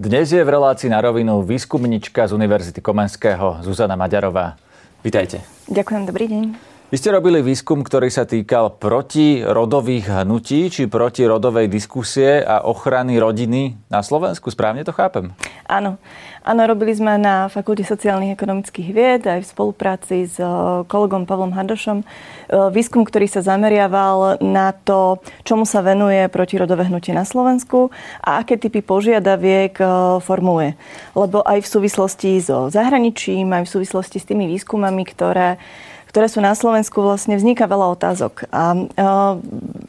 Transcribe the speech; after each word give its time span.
Dnes 0.00 0.32
je 0.32 0.40
v 0.40 0.48
relácii 0.48 0.88
na 0.88 1.04
rovinu 1.04 1.44
výskumnička 1.44 2.24
z 2.24 2.32
Univerzity 2.32 2.80
Komenského 2.80 3.60
Zuzana 3.60 4.00
Maďarová. 4.00 4.56
Vítajte. 5.04 5.44
Ďakujem, 5.68 6.08
dobrý 6.08 6.24
deň. 6.24 6.69
Vy 6.90 6.98
ste 6.98 7.14
robili 7.14 7.38
výskum, 7.38 7.86
ktorý 7.86 8.10
sa 8.10 8.26
týkal 8.26 8.74
protirodových 8.82 10.10
hnutí, 10.10 10.74
či 10.74 10.90
protirodovej 10.90 11.70
diskusie 11.70 12.42
a 12.42 12.66
ochrany 12.66 13.14
rodiny 13.14 13.78
na 13.86 14.02
Slovensku. 14.02 14.50
Správne 14.50 14.82
to 14.82 14.90
chápem? 14.90 15.30
Áno. 15.70 16.02
Áno, 16.42 16.66
robili 16.66 16.90
sme 16.90 17.14
na 17.14 17.46
Fakulte 17.46 17.86
sociálnych 17.86 18.34
ekonomických 18.34 18.88
vied 18.90 19.22
aj 19.22 19.44
v 19.44 19.50
spolupráci 19.54 20.26
s 20.26 20.42
eh, 20.42 20.50
kolegom 20.82 21.30
Pavlom 21.30 21.54
Hardošom 21.54 22.02
eh, 22.02 22.08
výskum, 22.74 23.06
ktorý 23.06 23.30
sa 23.30 23.46
zameriaval 23.46 24.42
na 24.42 24.74
to, 24.74 25.22
čomu 25.46 25.62
sa 25.62 25.86
venuje 25.86 26.26
protirodové 26.26 26.90
hnutie 26.90 27.14
na 27.14 27.22
Slovensku 27.22 27.94
a 28.18 28.42
aké 28.42 28.58
typy 28.58 28.82
požiadaviek 28.82 29.78
eh, 29.78 29.88
formuje. 30.26 30.74
Lebo 31.14 31.46
aj 31.46 31.62
v 31.62 31.70
súvislosti 31.70 32.42
so 32.42 32.66
zahraničím, 32.66 33.46
aj 33.54 33.70
v 33.70 33.72
súvislosti 33.78 34.18
s 34.18 34.26
tými 34.26 34.50
výskumami, 34.50 35.06
ktoré 35.06 35.60
ktoré 36.10 36.26
sú 36.26 36.42
na 36.42 36.58
Slovensku, 36.58 36.98
vlastne 36.98 37.38
vzniká 37.38 37.70
veľa 37.70 37.94
otázok. 37.94 38.50
A 38.50 38.74
uh, 38.74 39.38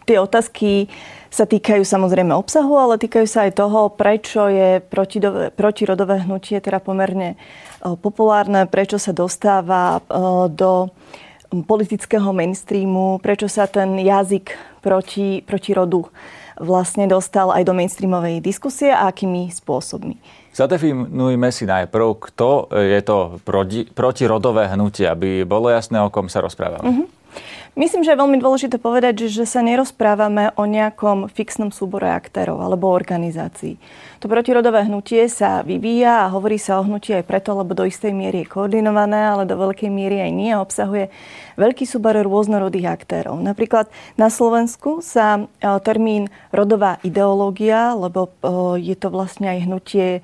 tie 0.05 0.21
otázky 0.21 0.93
sa 1.31 1.47
týkajú 1.47 1.81
samozrejme 1.87 2.35
obsahu, 2.35 2.75
ale 2.75 2.99
týkajú 2.99 3.25
sa 3.25 3.47
aj 3.47 3.55
toho, 3.55 3.87
prečo 3.89 4.51
je 4.51 4.83
protirodové 5.55 6.27
hnutie 6.27 6.59
teda 6.59 6.83
pomerne 6.83 7.39
populárne, 8.03 8.67
prečo 8.67 8.99
sa 8.99 9.15
dostáva 9.15 10.03
do 10.51 10.91
politického 11.51 12.35
mainstreamu, 12.35 13.23
prečo 13.23 13.47
sa 13.47 13.63
ten 13.63 13.95
jazyk 13.95 14.59
proti, 14.83 15.39
proti 15.47 15.71
rodu 15.71 16.11
vlastne 16.59 17.07
dostal 17.07 17.53
aj 17.53 17.63
do 17.63 17.73
mainstreamovej 17.77 18.43
diskusie 18.43 18.91
a 18.91 19.07
akými 19.07 19.53
spôsobmi. 19.53 20.17
Zadefinujme 20.51 21.47
si 21.55 21.63
najprv, 21.63 22.07
kto 22.27 22.67
je 22.75 22.99
to 23.05 23.39
proti, 23.47 23.87
protirodové 23.87 24.67
hnutie, 24.67 25.07
aby 25.07 25.47
bolo 25.47 25.71
jasné, 25.71 26.03
o 26.03 26.11
kom 26.11 26.27
sa 26.27 26.43
rozprávame. 26.43 26.83
Uh-huh. 26.83 27.07
Myslím, 27.71 28.03
že 28.03 28.11
je 28.11 28.19
veľmi 28.19 28.35
dôležité 28.35 28.75
povedať, 28.83 29.31
že, 29.31 29.47
sa 29.47 29.63
nerozprávame 29.63 30.51
o 30.59 30.67
nejakom 30.67 31.31
fixnom 31.31 31.71
súbore 31.71 32.11
aktérov 32.11 32.59
alebo 32.59 32.91
organizácií. 32.91 33.79
To 34.19 34.27
protirodové 34.27 34.85
hnutie 34.85 35.31
sa 35.31 35.63
vyvíja 35.63 36.27
a 36.27 36.31
hovorí 36.35 36.59
sa 36.59 36.77
o 36.77 36.85
hnutí 36.85 37.15
aj 37.15 37.23
preto, 37.23 37.55
lebo 37.55 37.71
do 37.71 37.87
istej 37.87 38.11
miery 38.11 38.43
je 38.43 38.51
koordinované, 38.51 39.23
ale 39.23 39.47
do 39.47 39.55
veľkej 39.55 39.87
miery 39.87 40.19
aj 40.19 40.31
nie 40.35 40.51
obsahuje 40.51 41.07
veľký 41.55 41.87
súbor 41.87 42.19
rôznorodých 42.19 42.91
aktérov. 42.91 43.39
Napríklad 43.39 43.87
na 44.19 44.27
Slovensku 44.27 44.99
sa 44.99 45.39
e, 45.39 45.67
termín 45.79 46.27
rodová 46.51 46.99
ideológia, 47.07 47.95
lebo 47.95 48.29
e, 48.29 48.83
je 48.83 48.95
to 48.99 49.07
vlastne 49.07 49.47
aj 49.47 49.59
hnutie 49.63 50.19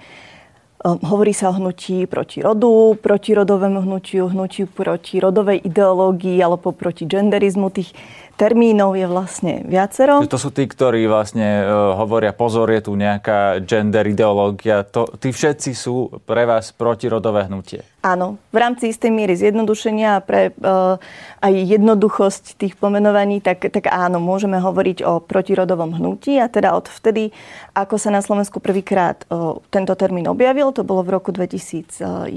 hovorí 0.83 1.33
sa 1.33 1.49
o 1.49 1.57
hnutí 1.57 2.05
proti 2.05 2.45
rodu, 2.45 2.93
proti 3.01 3.33
rodovému 3.33 3.81
hnutiu, 3.81 4.29
hnutiu 4.29 4.69
proti 4.69 5.17
rodovej 5.17 5.65
ideológii 5.65 6.37
alebo 6.37 6.69
proti 6.69 7.09
genderizmu. 7.09 7.73
Tých 7.73 7.97
termínov 8.37 8.93
je 8.93 9.09
vlastne 9.09 9.53
viacero. 9.65 10.21
To 10.21 10.37
sú 10.37 10.53
tí, 10.53 10.69
ktorí 10.69 11.09
vlastne 11.09 11.65
uh, 11.65 11.97
hovoria, 11.97 12.29
pozor, 12.29 12.69
je 12.69 12.85
tu 12.85 12.93
nejaká 12.93 13.57
gender 13.65 14.05
ideológia. 14.05 14.85
To, 14.93 15.09
tí 15.17 15.33
všetci 15.33 15.73
sú 15.73 16.21
pre 16.29 16.45
vás 16.45 16.69
protirodové 16.69 17.49
hnutie. 17.49 17.81
Áno, 18.07 18.39
v 18.55 18.57
rámci 18.63 18.87
istej 18.87 19.11
miery 19.11 19.35
zjednodušenia 19.35 20.23
pre 20.23 20.55
uh, 20.63 20.95
aj 21.43 21.51
jednoduchosť 21.51 22.55
tých 22.55 22.79
pomenovaní, 22.79 23.43
tak, 23.43 23.67
tak 23.67 23.91
áno, 23.91 24.23
môžeme 24.23 24.63
hovoriť 24.63 25.03
o 25.03 25.19
protirodovom 25.19 25.99
hnutí 25.99 26.39
a 26.39 26.47
teda 26.47 26.71
od 26.71 26.87
vtedy, 26.87 27.35
ako 27.75 27.99
sa 27.99 28.07
na 28.07 28.23
Slovensku 28.23 28.63
prvýkrát 28.63 29.27
uh, 29.27 29.59
tento 29.67 29.91
termín 29.99 30.31
objavil, 30.31 30.71
to 30.71 30.87
bolo 30.87 31.03
v 31.03 31.19
roku 31.19 31.35
2011 31.35 32.31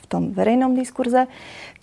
v 0.00 0.06
tom 0.08 0.32
verejnom 0.32 0.72
diskurze, 0.72 1.28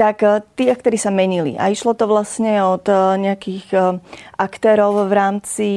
tak 0.01 0.25
uh, 0.25 0.41
tí 0.57 0.73
aktéry 0.73 0.97
sa 0.97 1.13
menili. 1.13 1.53
A 1.61 1.69
išlo 1.69 1.93
to 1.93 2.09
vlastne 2.09 2.57
od 2.65 2.89
nejakých 3.21 3.67
uh, 3.77 4.01
aktérov 4.41 5.05
v 5.05 5.13
rámci 5.13 5.69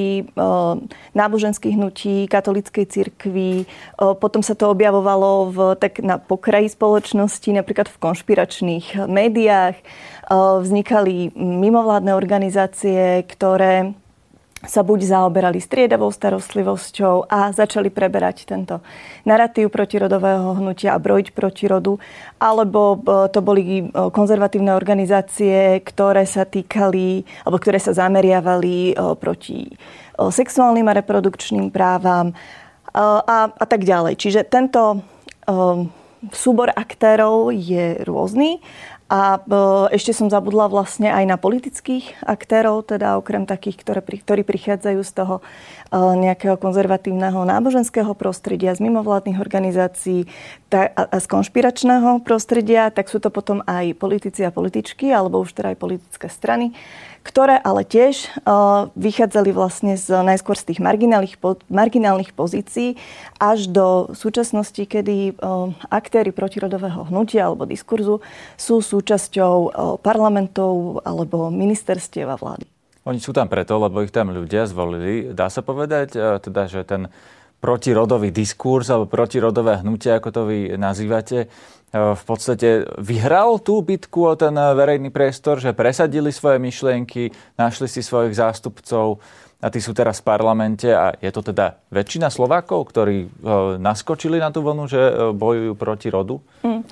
náboženských 1.12 1.76
hnutí, 1.76 2.24
katolíckej 2.32 2.88
cirkvi, 2.88 3.68
potom 4.00 4.40
sa 4.40 4.56
to 4.56 4.72
objavovalo 4.72 5.52
v, 5.52 5.58
tak 5.76 6.00
na 6.00 6.16
pokraji 6.16 6.72
spoločnosti, 6.72 7.33
minulosti, 7.34 7.50
napríklad 7.50 7.90
v 7.90 7.98
konšpiračných 7.98 9.10
médiách, 9.10 9.74
vznikali 10.30 11.34
mimovládne 11.34 12.14
organizácie, 12.14 13.26
ktoré 13.26 13.90
sa 14.62 14.86
buď 14.86 15.10
zaoberali 15.10 15.58
striedavou 15.58 16.14
starostlivosťou 16.14 17.26
a 17.26 17.50
začali 17.50 17.90
preberať 17.90 18.46
tento 18.46 18.80
narratív 19.26 19.68
protirodového 19.68 20.56
hnutia 20.62 20.94
a 20.94 21.02
brojiť 21.02 21.34
proti 21.34 21.66
rodu, 21.66 21.98
alebo 22.38 23.02
to 23.34 23.42
boli 23.42 23.90
konzervatívne 23.90 24.70
organizácie, 24.72 25.82
ktoré 25.82 26.22
sa 26.30 26.46
týkali, 26.46 27.26
alebo 27.42 27.58
ktoré 27.58 27.82
sa 27.82 27.98
zameriavali 27.98 28.94
proti 29.18 29.74
sexuálnym 30.14 30.86
a 30.86 30.96
reprodukčným 31.02 31.74
právam 31.74 32.30
a, 32.94 33.50
a 33.50 33.66
tak 33.66 33.82
ďalej. 33.82 34.22
Čiže 34.22 34.46
tento 34.46 35.02
súbor 36.32 36.72
aktérov 36.72 37.52
je 37.52 38.00
rôzny 38.06 38.62
a 39.14 39.38
e, 39.38 39.94
ešte 39.94 40.10
som 40.10 40.26
zabudla 40.26 40.66
vlastne 40.66 41.06
aj 41.06 41.22
na 41.22 41.38
politických 41.38 42.26
aktérov, 42.26 42.82
teda 42.82 43.14
okrem 43.14 43.46
takých, 43.46 43.86
ktoré, 43.86 44.02
ktorí 44.02 44.42
prichádzajú 44.42 45.00
z 45.06 45.12
toho 45.14 45.34
e, 45.38 45.42
nejakého 45.94 46.58
konzervatívneho 46.58 47.46
náboženského 47.46 48.10
prostredia, 48.18 48.74
z 48.74 48.82
mimovládnych 48.82 49.38
organizácií 49.38 50.26
a 50.74 51.14
z 51.22 51.26
konšpiračného 51.30 52.26
prostredia, 52.26 52.90
tak 52.90 53.06
sú 53.06 53.22
to 53.22 53.30
potom 53.30 53.62
aj 53.70 53.94
politici 53.94 54.42
a 54.42 54.50
političky, 54.50 55.14
alebo 55.14 55.46
už 55.46 55.54
teda 55.54 55.70
aj 55.70 55.78
politické 55.78 56.26
strany, 56.26 56.74
ktoré 57.24 57.56
ale 57.56 57.88
tiež 57.88 58.26
uh, 58.44 58.92
vychádzali 58.98 59.54
vlastne 59.54 59.94
z, 59.96 60.12
najskôr 60.12 60.60
z 60.60 60.74
tých 60.74 60.80
marginálnych, 60.82 61.40
marginálnych 61.72 62.36
pozícií 62.36 63.00
až 63.40 63.70
do 63.70 64.12
súčasnosti, 64.12 64.84
kedy 64.84 65.40
aktéry 65.88 66.36
protirodového 66.36 67.08
hnutia 67.08 67.48
alebo 67.48 67.64
diskurzu 67.64 68.20
sú 68.60 68.84
súčasťou 68.84 69.03
uh, 69.12 70.00
parlamentov 70.00 71.04
alebo 71.04 71.52
ministerstiev 71.52 72.26
a 72.32 72.40
vlády. 72.40 72.64
Oni 73.04 73.20
sú 73.20 73.36
tam 73.36 73.52
preto, 73.52 73.76
lebo 73.76 74.00
ich 74.00 74.08
tam 74.08 74.32
ľudia 74.32 74.64
zvolili. 74.64 75.36
Dá 75.36 75.52
sa 75.52 75.60
povedať, 75.60 76.16
teda, 76.16 76.64
že 76.64 76.88
ten 76.88 77.12
protirodový 77.60 78.32
diskurs 78.32 78.88
alebo 78.88 79.08
protirodové 79.08 79.84
hnutie, 79.84 80.08
ako 80.16 80.28
to 80.32 80.42
vy 80.48 80.76
nazývate, 80.80 81.52
v 81.92 82.24
podstate 82.24 82.88
vyhral 82.96 83.60
tú 83.60 83.84
bitku 83.84 84.24
o 84.24 84.34
ten 84.34 84.56
verejný 84.56 85.12
priestor, 85.12 85.60
že 85.60 85.76
presadili 85.76 86.32
svoje 86.32 86.56
myšlienky, 86.60 87.28
našli 87.60 87.86
si 87.92 88.00
svojich 88.00 88.40
zástupcov 88.40 89.20
a 89.60 89.66
tí 89.68 89.84
sú 89.84 89.92
teraz 89.92 90.24
v 90.24 90.28
parlamente 90.28 90.88
a 90.88 91.12
je 91.20 91.28
to 91.28 91.44
teda 91.44 91.80
väčšina 91.92 92.32
Slovákov, 92.32 92.88
ktorí 92.88 93.28
naskočili 93.80 94.40
na 94.40 94.48
tú 94.48 94.64
vlnu, 94.64 94.84
že 94.88 95.00
bojujú 95.36 95.72
proti 95.76 96.08
rodu? 96.08 96.40
Hmm. 96.64 96.84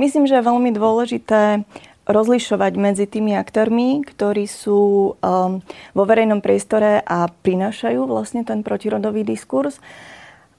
Myslím, 0.00 0.24
že 0.24 0.40
je 0.40 0.48
veľmi 0.48 0.72
dôležité 0.72 1.68
rozlišovať 2.08 2.72
medzi 2.80 3.04
tými 3.04 3.36
aktérmi, 3.36 4.00
ktorí 4.00 4.48
sú 4.48 5.12
um, 5.12 5.60
vo 5.92 6.04
verejnom 6.08 6.40
priestore 6.40 7.04
a 7.04 7.28
prinášajú 7.28 8.08
vlastne 8.08 8.40
ten 8.40 8.64
protirodový 8.64 9.28
diskurs 9.28 9.76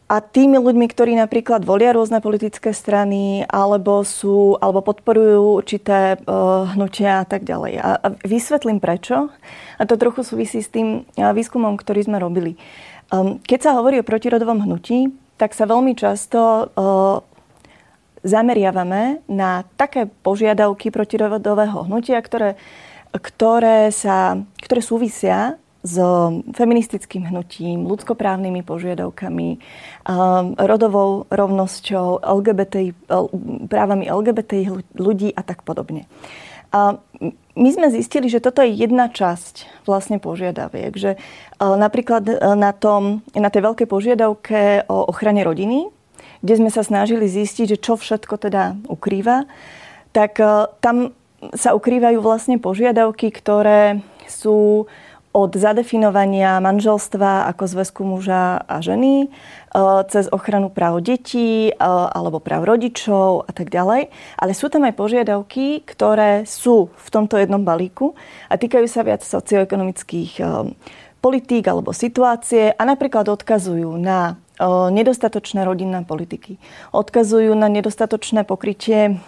a 0.06 0.22
tými 0.22 0.62
ľuďmi, 0.62 0.86
ktorí 0.86 1.18
napríklad 1.18 1.66
volia 1.66 1.96
rôzne 1.96 2.22
politické 2.22 2.70
strany 2.76 3.48
alebo, 3.50 4.06
sú, 4.06 4.62
alebo 4.62 4.86
podporujú 4.86 5.58
určité 5.58 6.22
uh, 6.22 6.70
hnutia 6.78 7.24
a 7.24 7.26
tak 7.26 7.42
ďalej. 7.42 7.74
A, 7.82 7.90
a 7.98 8.08
vysvetlím 8.22 8.78
prečo. 8.78 9.34
A 9.82 9.84
to 9.90 9.98
trochu 9.98 10.22
súvisí 10.22 10.62
s 10.62 10.70
tým 10.70 11.08
uh, 11.18 11.34
výskumom, 11.34 11.82
ktorý 11.82 12.06
sme 12.06 12.22
robili. 12.22 12.62
Um, 13.10 13.42
keď 13.42 13.60
sa 13.66 13.72
hovorí 13.80 13.98
o 13.98 14.06
protirodovom 14.06 14.68
hnutí, 14.68 15.10
tak 15.42 15.58
sa 15.58 15.66
veľmi 15.66 15.98
často 15.98 16.70
uh, 16.70 17.31
zameriavame 18.22 19.26
na 19.26 19.66
také 19.78 20.06
požiadavky 20.06 20.94
protirodového 20.94 21.86
hnutia, 21.90 22.22
ktoré, 22.22 22.58
ktoré, 23.14 23.90
sa, 23.90 24.38
ktoré 24.62 24.82
súvisia 24.82 25.58
s 25.82 25.98
feministickým 26.54 27.26
hnutím, 27.26 27.90
ľudskoprávnymi 27.90 28.62
požiadavkami, 28.62 29.50
rodovou 30.62 31.26
rovnosťou, 31.34 32.22
LGBT, 32.22 32.94
právami 33.66 34.06
LGBT 34.06 34.70
ľudí 34.94 35.34
a 35.34 35.42
tak 35.42 35.66
podobne. 35.66 36.06
A 36.72 37.02
my 37.58 37.70
sme 37.74 37.92
zistili, 37.92 38.32
že 38.32 38.40
toto 38.40 38.64
je 38.64 38.72
jedna 38.72 39.12
časť 39.12 39.84
vlastne 39.84 40.24
požiadaviek. 40.24 40.94
Že 40.96 41.12
napríklad 41.60 42.30
na, 42.56 42.72
tom, 42.72 43.26
na 43.36 43.52
tej 43.52 43.68
veľkej 43.68 43.88
požiadavke 43.90 44.88
o 44.88 45.10
ochrane 45.10 45.44
rodiny, 45.44 45.92
kde 46.42 46.54
sme 46.58 46.70
sa 46.74 46.82
snažili 46.82 47.30
zistiť, 47.30 47.78
že 47.78 47.82
čo 47.82 47.98
všetko 47.98 48.36
teda 48.38 48.78
ukrýva, 48.90 49.46
tak 50.12 50.42
tam 50.84 51.16
sa 51.56 51.74
ukrývajú 51.74 52.22
vlastne 52.22 52.62
požiadavky, 52.62 53.34
ktoré 53.34 54.06
sú 54.30 54.86
od 55.32 55.52
zadefinovania 55.56 56.60
manželstva 56.60 57.48
ako 57.56 57.64
zväzku 57.64 58.04
muža 58.04 58.68
a 58.68 58.84
ženy, 58.84 59.26
e, 59.26 59.28
cez 60.12 60.28
ochranu 60.28 60.68
práv 60.68 61.00
detí 61.00 61.72
e, 61.72 61.74
alebo 62.12 62.44
práv 62.44 62.68
rodičov 62.68 63.48
a 63.48 63.52
tak 63.56 63.72
ďalej. 63.72 64.12
Ale 64.36 64.52
sú 64.52 64.68
tam 64.68 64.84
aj 64.84 65.00
požiadavky, 65.00 65.88
ktoré 65.88 66.44
sú 66.44 66.92
v 66.92 67.08
tomto 67.08 67.40
jednom 67.40 67.64
balíku 67.64 68.12
a 68.52 68.60
týkajú 68.60 68.88
sa 68.92 69.08
viac 69.08 69.24
socioekonomických 69.24 70.32
e, 70.36 70.76
politík 71.22 71.70
alebo 71.70 71.94
situácie 71.94 72.74
a 72.74 72.82
napríklad 72.84 73.30
odkazujú 73.30 73.94
na 73.96 74.42
nedostatočné 74.92 75.66
rodinné 75.66 76.02
politiky. 76.06 76.58
Odkazujú 76.94 77.54
na 77.54 77.70
nedostatočné 77.70 78.46
pokrytie 78.46 79.22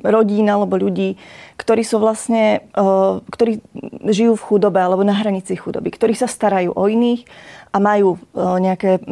rodín 0.00 0.48
alebo 0.48 0.80
ľudí, 0.80 1.20
ktorí 1.60 1.84
sú 1.84 2.00
vlastne, 2.00 2.64
ktorí 3.28 3.60
žijú 4.08 4.32
v 4.32 4.46
chudobe 4.48 4.80
alebo 4.80 5.04
na 5.04 5.12
hranici 5.12 5.60
chudoby, 5.60 5.92
ktorí 5.92 6.16
sa 6.16 6.24
starajú 6.24 6.72
o 6.72 6.84
iných 6.88 7.28
a 7.70 7.78
majú 7.84 8.16
nejaké 8.34 9.04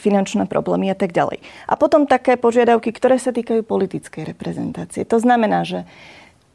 finančné 0.00 0.48
problémy 0.48 0.88
a 0.88 0.96
tak 0.96 1.12
ďalej. 1.12 1.44
A 1.68 1.76
potom 1.76 2.08
také 2.08 2.40
požiadavky, 2.40 2.96
ktoré 2.96 3.20
sa 3.20 3.28
týkajú 3.28 3.60
politickej 3.60 4.24
reprezentácie. 4.24 5.04
To 5.04 5.20
znamená, 5.20 5.68
že 5.68 5.84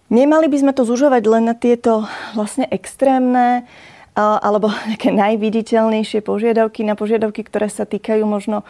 nemali 0.09 0.49
by 0.49 0.57
sme 0.57 0.73
to 0.73 0.81
zužovať 0.81 1.23
len 1.29 1.51
na 1.51 1.55
tieto 1.55 2.09
vlastne 2.33 2.65
extrémne 2.65 3.69
alebo 4.17 4.73
nejaké 4.89 5.13
najviditeľnejšie 5.13 6.25
požiadavky, 6.25 6.81
na 6.81 6.97
požiadavky, 6.97 7.45
ktoré 7.45 7.69
sa 7.69 7.85
týkajú 7.85 8.25
možno 8.25 8.65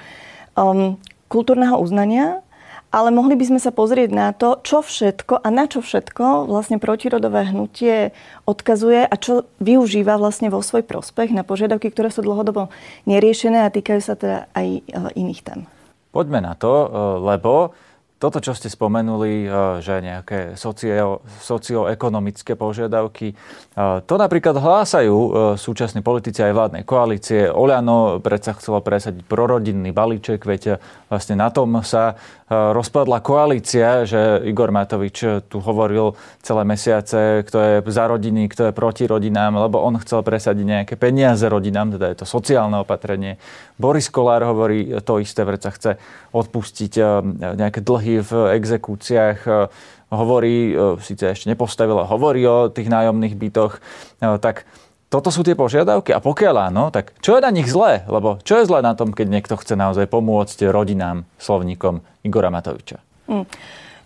um, 0.59 0.99
kultúrneho 1.31 1.79
uznania, 1.79 2.43
ale 2.87 3.11
mohli 3.11 3.35
by 3.35 3.45
sme 3.51 3.59
sa 3.59 3.75
pozrieť 3.75 4.09
na 4.15 4.31
to, 4.31 4.63
čo 4.63 4.79
všetko 4.79 5.43
a 5.43 5.47
na 5.51 5.67
čo 5.67 5.83
všetko 5.83 6.47
vlastne 6.47 6.79
protirodové 6.79 7.51
hnutie 7.51 8.15
odkazuje 8.47 9.03
a 9.03 9.15
čo 9.19 9.43
využíva 9.59 10.15
vlastne 10.15 10.47
vo 10.47 10.63
svoj 10.63 10.87
prospech 10.87 11.35
na 11.35 11.43
požiadavky, 11.43 11.91
ktoré 11.91 12.07
sú 12.07 12.23
dlhodobo 12.23 12.71
neriešené 13.03 13.67
a 13.67 13.73
týkajú 13.73 13.99
sa 13.99 14.15
teda 14.15 14.47
aj 14.55 14.67
e, 14.79 14.81
iných 15.19 15.41
tém. 15.43 15.59
Poďme 16.15 16.39
na 16.39 16.55
to, 16.55 16.71
e, 16.71 16.87
lebo 17.27 17.75
toto, 18.17 18.41
čo 18.41 18.57
ste 18.57 18.65
spomenuli, 18.65 19.45
eh, 19.45 19.49
že 19.85 20.01
nejaké 20.01 20.57
socio, 20.57 21.21
socioekonomické 21.37 22.57
požiadavky, 22.57 23.33
eh, 23.33 24.01
to 24.09 24.17
napríklad 24.17 24.57
hlásajú 24.57 25.13
eh, 25.13 25.31
súčasní 25.53 26.01
politici 26.01 26.41
aj 26.41 26.53
vládnej 26.57 26.83
koalície. 26.83 27.45
Oľano 27.45 28.17
predsa 28.17 28.57
chcelo 28.57 28.81
presadiť 28.81 29.21
prorodinný 29.21 29.93
balíček, 29.93 30.41
veď 30.41 30.81
vlastne 31.13 31.37
na 31.37 31.53
tom 31.53 31.69
sa 31.85 32.17
rozpadla 32.47 33.19
koalícia, 33.19 34.07
že 34.07 34.39
Igor 34.47 34.71
Matovič 34.71 35.43
tu 35.51 35.59
hovoril 35.59 36.15
celé 36.39 36.63
mesiace, 36.63 37.43
kto 37.43 37.59
je 37.59 37.73
za 37.91 38.07
rodiny, 38.07 38.47
kto 38.47 38.71
je 38.71 38.73
proti 38.73 39.03
rodinám, 39.03 39.67
lebo 39.67 39.83
on 39.83 39.99
chcel 39.99 40.23
presadiť 40.23 40.63
nejaké 40.63 40.95
peniaze 40.95 41.43
rodinám, 41.43 41.99
teda 41.99 42.07
je 42.07 42.23
to 42.23 42.25
sociálne 42.27 42.79
opatrenie. 42.79 43.35
Boris 43.75 44.07
Kolár 44.07 44.47
hovorí 44.47 44.95
to 45.03 45.19
isté, 45.19 45.43
predsa 45.43 45.75
chce 45.75 45.99
odpustiť 46.31 46.91
nejaké 47.35 47.83
dlhy 47.83 48.06
dlhy 48.07 48.23
v 48.23 48.31
exekúciách, 48.55 49.39
e, 49.43 49.51
hovorí, 50.15 50.71
e, 50.71 50.95
síce 51.03 51.27
ešte 51.27 51.51
nepostavila, 51.51 52.07
hovorí 52.07 52.47
o 52.47 52.71
tých 52.71 52.87
nájomných 52.87 53.35
bytoch, 53.35 53.77
e, 53.77 53.79
tak 54.39 54.63
toto 55.11 55.31
sú 55.31 55.43
tie 55.43 55.55
požiadavky 55.55 56.11
a 56.15 56.23
pokiaľ 56.23 56.71
áno, 56.71 56.91
tak 56.91 57.15
čo 57.19 57.35
je 57.35 57.43
na 57.43 57.51
nich 57.51 57.67
zlé? 57.67 58.03
Lebo 58.07 58.39
čo 58.43 58.59
je 58.59 58.67
zlé 58.67 58.83
na 58.83 58.95
tom, 58.95 59.15
keď 59.15 59.27
niekto 59.27 59.55
chce 59.55 59.75
naozaj 59.79 60.07
pomôcť 60.07 60.67
rodinám, 60.71 61.23
slovníkom 61.39 62.03
Igora 62.27 62.51
Matoviča? 62.51 62.99
Hmm. 63.27 63.47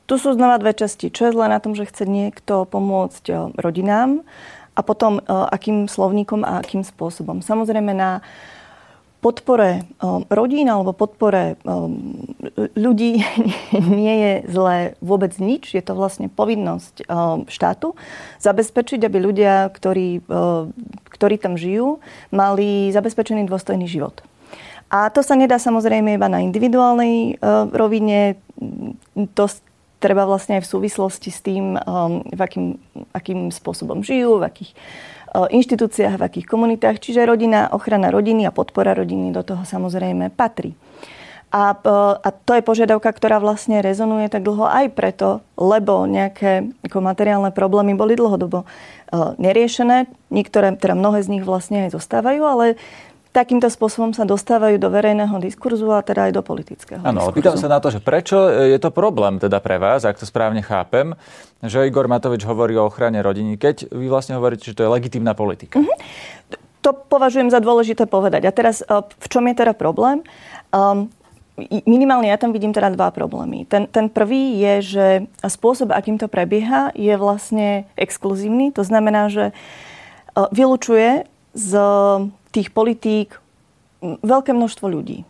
Tu 0.05 0.13
sú 0.17 0.33
znova 0.37 0.61
dve 0.61 0.77
časti. 0.77 1.09
Čo 1.09 1.29
je 1.29 1.35
zlé 1.37 1.49
na 1.49 1.57
tom, 1.57 1.73
že 1.73 1.89
chce 1.89 2.05
niekto 2.05 2.69
pomôcť 2.69 3.55
rodinám 3.57 4.21
a 4.75 4.81
potom 4.83 5.23
akým 5.25 5.87
slovníkom 5.87 6.45
a 6.45 6.59
akým 6.61 6.85
spôsobom. 6.85 7.39
Samozrejme 7.41 7.95
na 7.95 8.21
podpore 9.21 9.85
um, 10.01 10.25
rodín 10.33 10.65
alebo 10.65 10.97
podpore 10.97 11.55
um, 11.61 12.25
ľudí 12.73 13.21
nie 14.01 14.15
je 14.17 14.33
zlé 14.49 14.97
vôbec 14.99 15.37
nič. 15.37 15.77
Je 15.77 15.83
to 15.85 15.93
vlastne 15.93 16.27
povinnosť 16.27 17.05
um, 17.05 17.45
štátu 17.45 17.93
zabezpečiť, 18.41 19.05
aby 19.05 19.17
ľudia, 19.21 19.69
ktorí, 19.69 20.25
ktorí 21.13 21.35
tam 21.37 21.53
žijú, 21.53 22.01
mali 22.33 22.89
zabezpečený 22.89 23.45
dôstojný 23.45 23.85
život. 23.85 24.25
A 24.91 25.07
to 25.13 25.23
sa 25.23 25.37
nedá 25.39 25.55
samozrejme 25.55 26.19
iba 26.19 26.27
na 26.27 26.43
individuálnej 26.43 27.39
rovine. 27.71 28.41
To 29.37 29.45
treba 30.01 30.25
vlastne 30.25 30.57
aj 30.59 30.65
v 30.65 30.71
súvislosti 30.73 31.29
s 31.29 31.39
tým, 31.45 31.77
v 32.27 32.39
akým, 32.41 32.75
akým 33.13 33.39
spôsobom 33.53 34.01
žijú, 34.01 34.41
v 34.41 34.49
akých 34.49 34.71
inštitúciách, 35.31 36.19
v 36.19 36.25
akých 36.27 36.47
komunitách. 36.47 36.99
Čiže 36.99 37.23
rodina, 37.23 37.71
ochrana 37.71 38.11
rodiny 38.11 38.43
a 38.47 38.51
podpora 38.51 38.91
rodiny 38.91 39.31
do 39.31 39.41
toho 39.41 39.63
samozrejme 39.63 40.31
patrí. 40.35 40.75
A, 41.51 41.75
a 42.23 42.29
to 42.31 42.55
je 42.55 42.63
požiadavka, 42.63 43.11
ktorá 43.11 43.43
vlastne 43.43 43.83
rezonuje 43.83 44.31
tak 44.31 44.47
dlho 44.47 44.71
aj 44.71 44.87
preto, 44.95 45.43
lebo 45.59 46.07
nejaké 46.07 46.71
ako 46.87 47.03
materiálne 47.03 47.51
problémy 47.51 47.91
boli 47.91 48.15
dlhodobo 48.15 48.63
neriešené. 49.35 50.07
Niektoré, 50.31 50.79
teda 50.79 50.95
mnohé 50.95 51.19
z 51.19 51.31
nich 51.35 51.43
vlastne 51.43 51.91
aj 51.91 51.99
zostávajú, 51.99 52.39
ale 52.47 52.65
takýmto 53.31 53.71
spôsobom 53.71 54.11
sa 54.11 54.27
dostávajú 54.27 54.75
do 54.75 54.91
verejného 54.91 55.31
diskurzu 55.39 55.87
a 55.95 56.03
teda 56.03 56.27
aj 56.27 56.31
do 56.35 56.43
politického 56.43 56.99
Áno, 56.99 57.31
pýtam 57.31 57.55
sa 57.55 57.71
na 57.71 57.79
to, 57.79 57.87
že 57.87 58.03
prečo 58.03 58.51
je 58.51 58.75
to 58.75 58.91
problém 58.91 59.39
teda 59.39 59.63
pre 59.63 59.79
vás, 59.79 60.03
ak 60.03 60.19
to 60.19 60.27
správne 60.27 60.59
chápem, 60.59 61.15
že 61.63 61.87
Igor 61.87 62.11
Matovič 62.11 62.43
hovorí 62.43 62.75
o 62.75 62.91
ochrane 62.91 63.23
rodiny, 63.23 63.55
keď 63.55 63.87
vy 63.87 64.11
vlastne 64.11 64.35
hovoríte, 64.35 64.67
že 64.67 64.75
to 64.75 64.83
je 64.83 64.91
legitímna 64.91 65.31
politika. 65.31 65.79
Mm-hmm. 65.79 66.59
To 66.81 66.91
považujem 66.91 67.53
za 67.53 67.61
dôležité 67.61 68.09
povedať. 68.09 68.49
A 68.49 68.51
teraz, 68.51 68.81
e, 68.81 68.89
v 68.89 69.27
čom 69.29 69.45
je 69.45 69.53
teda 69.53 69.77
problém? 69.77 70.25
Um, 70.73 71.13
minimálne 71.85 72.25
ja 72.25 72.41
tam 72.41 72.49
vidím 72.49 72.73
teda 72.73 72.89
dva 72.97 73.13
problémy. 73.13 73.69
Ten, 73.69 73.85
ten 73.85 74.09
prvý 74.09 74.57
je, 74.57 74.73
že 74.81 75.05
spôsob, 75.45 75.93
akým 75.93 76.17
to 76.17 76.25
prebieha, 76.25 76.89
je 76.97 77.13
vlastne 77.21 77.85
exkluzívny. 77.93 78.73
To 78.73 78.81
znamená, 78.81 79.29
že 79.29 79.53
e, 79.53 79.53
vylučuje 80.49 81.29
z 81.53 81.71
tých 82.51 82.69
politík 82.75 83.39
veľké 84.03 84.51
množstvo 84.51 84.85
ľudí. 84.91 85.23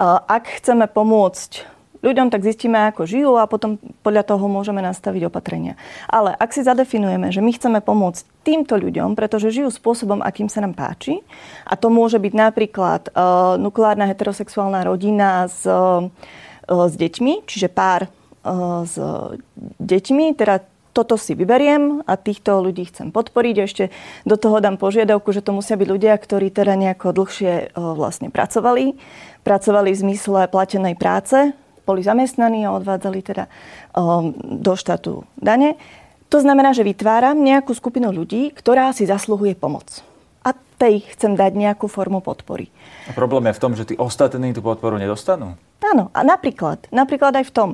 Ak 0.00 0.48
chceme 0.60 0.88
pomôcť 0.88 1.68
ľuďom, 2.00 2.32
tak 2.32 2.40
zistíme, 2.40 2.88
ako 2.88 3.04
žijú 3.04 3.36
a 3.36 3.44
potom 3.44 3.76
podľa 4.00 4.24
toho 4.24 4.48
môžeme 4.48 4.80
nastaviť 4.80 5.28
opatrenia. 5.28 5.76
Ale 6.08 6.32
ak 6.32 6.56
si 6.56 6.64
zadefinujeme, 6.64 7.28
že 7.28 7.44
my 7.44 7.52
chceme 7.52 7.78
pomôcť 7.84 8.24
týmto 8.40 8.80
ľuďom, 8.80 9.12
pretože 9.12 9.52
žijú 9.52 9.68
spôsobom, 9.68 10.24
akým 10.24 10.48
sa 10.48 10.64
nám 10.64 10.72
páči, 10.72 11.20
a 11.68 11.76
to 11.76 11.92
môže 11.92 12.16
byť 12.16 12.32
napríklad 12.32 13.12
uh, 13.12 13.60
nukleárna 13.60 14.08
heterosexuálna 14.08 14.88
rodina 14.88 15.44
s, 15.44 15.68
uh, 15.68 16.08
s 16.64 16.94
deťmi, 16.96 17.44
čiže 17.44 17.68
pár 17.68 18.08
s 18.88 18.96
deťmi, 19.84 20.32
teda 20.32 20.64
toto 20.90 21.14
si 21.14 21.38
vyberiem 21.38 22.02
a 22.02 22.18
týchto 22.18 22.58
ľudí 22.58 22.90
chcem 22.90 23.14
podporiť. 23.14 23.56
Ešte 23.62 23.84
do 24.26 24.34
toho 24.34 24.58
dám 24.58 24.74
požiadavku, 24.76 25.30
že 25.30 25.42
to 25.42 25.54
musia 25.54 25.78
byť 25.78 25.88
ľudia, 25.88 26.14
ktorí 26.18 26.50
teda 26.50 26.74
nejako 26.74 27.14
dlhšie 27.14 27.78
vlastne 27.78 28.28
pracovali. 28.28 28.98
Pracovali 29.46 29.88
v 29.94 30.00
zmysle 30.02 30.50
platenej 30.50 30.98
práce, 30.98 31.54
boli 31.88 32.02
zamestnaní 32.04 32.66
a 32.66 32.74
odvádzali 32.74 33.20
teda 33.22 33.44
do 34.46 34.72
štátu 34.78 35.26
dane. 35.38 35.74
To 36.30 36.38
znamená, 36.38 36.70
že 36.70 36.86
vytváram 36.86 37.34
nejakú 37.34 37.74
skupinu 37.74 38.14
ľudí, 38.14 38.54
ktorá 38.54 38.94
si 38.94 39.02
zasluhuje 39.02 39.58
pomoc. 39.58 40.06
A 40.40 40.56
tej 40.80 41.04
chcem 41.12 41.36
dať 41.36 41.52
nejakú 41.52 41.86
formu 41.92 42.24
podpory. 42.24 42.72
A 43.04 43.12
problém 43.12 43.52
je 43.52 43.56
v 43.56 43.62
tom, 43.62 43.72
že 43.76 43.84
tí 43.84 43.94
ostatní 44.00 44.56
tú 44.56 44.64
podporu 44.64 44.96
nedostanú? 44.96 45.60
Áno, 45.84 46.08
a 46.16 46.20
napríklad, 46.24 46.88
napríklad 46.88 47.36
aj 47.40 47.44
v 47.48 47.52
tom. 47.52 47.70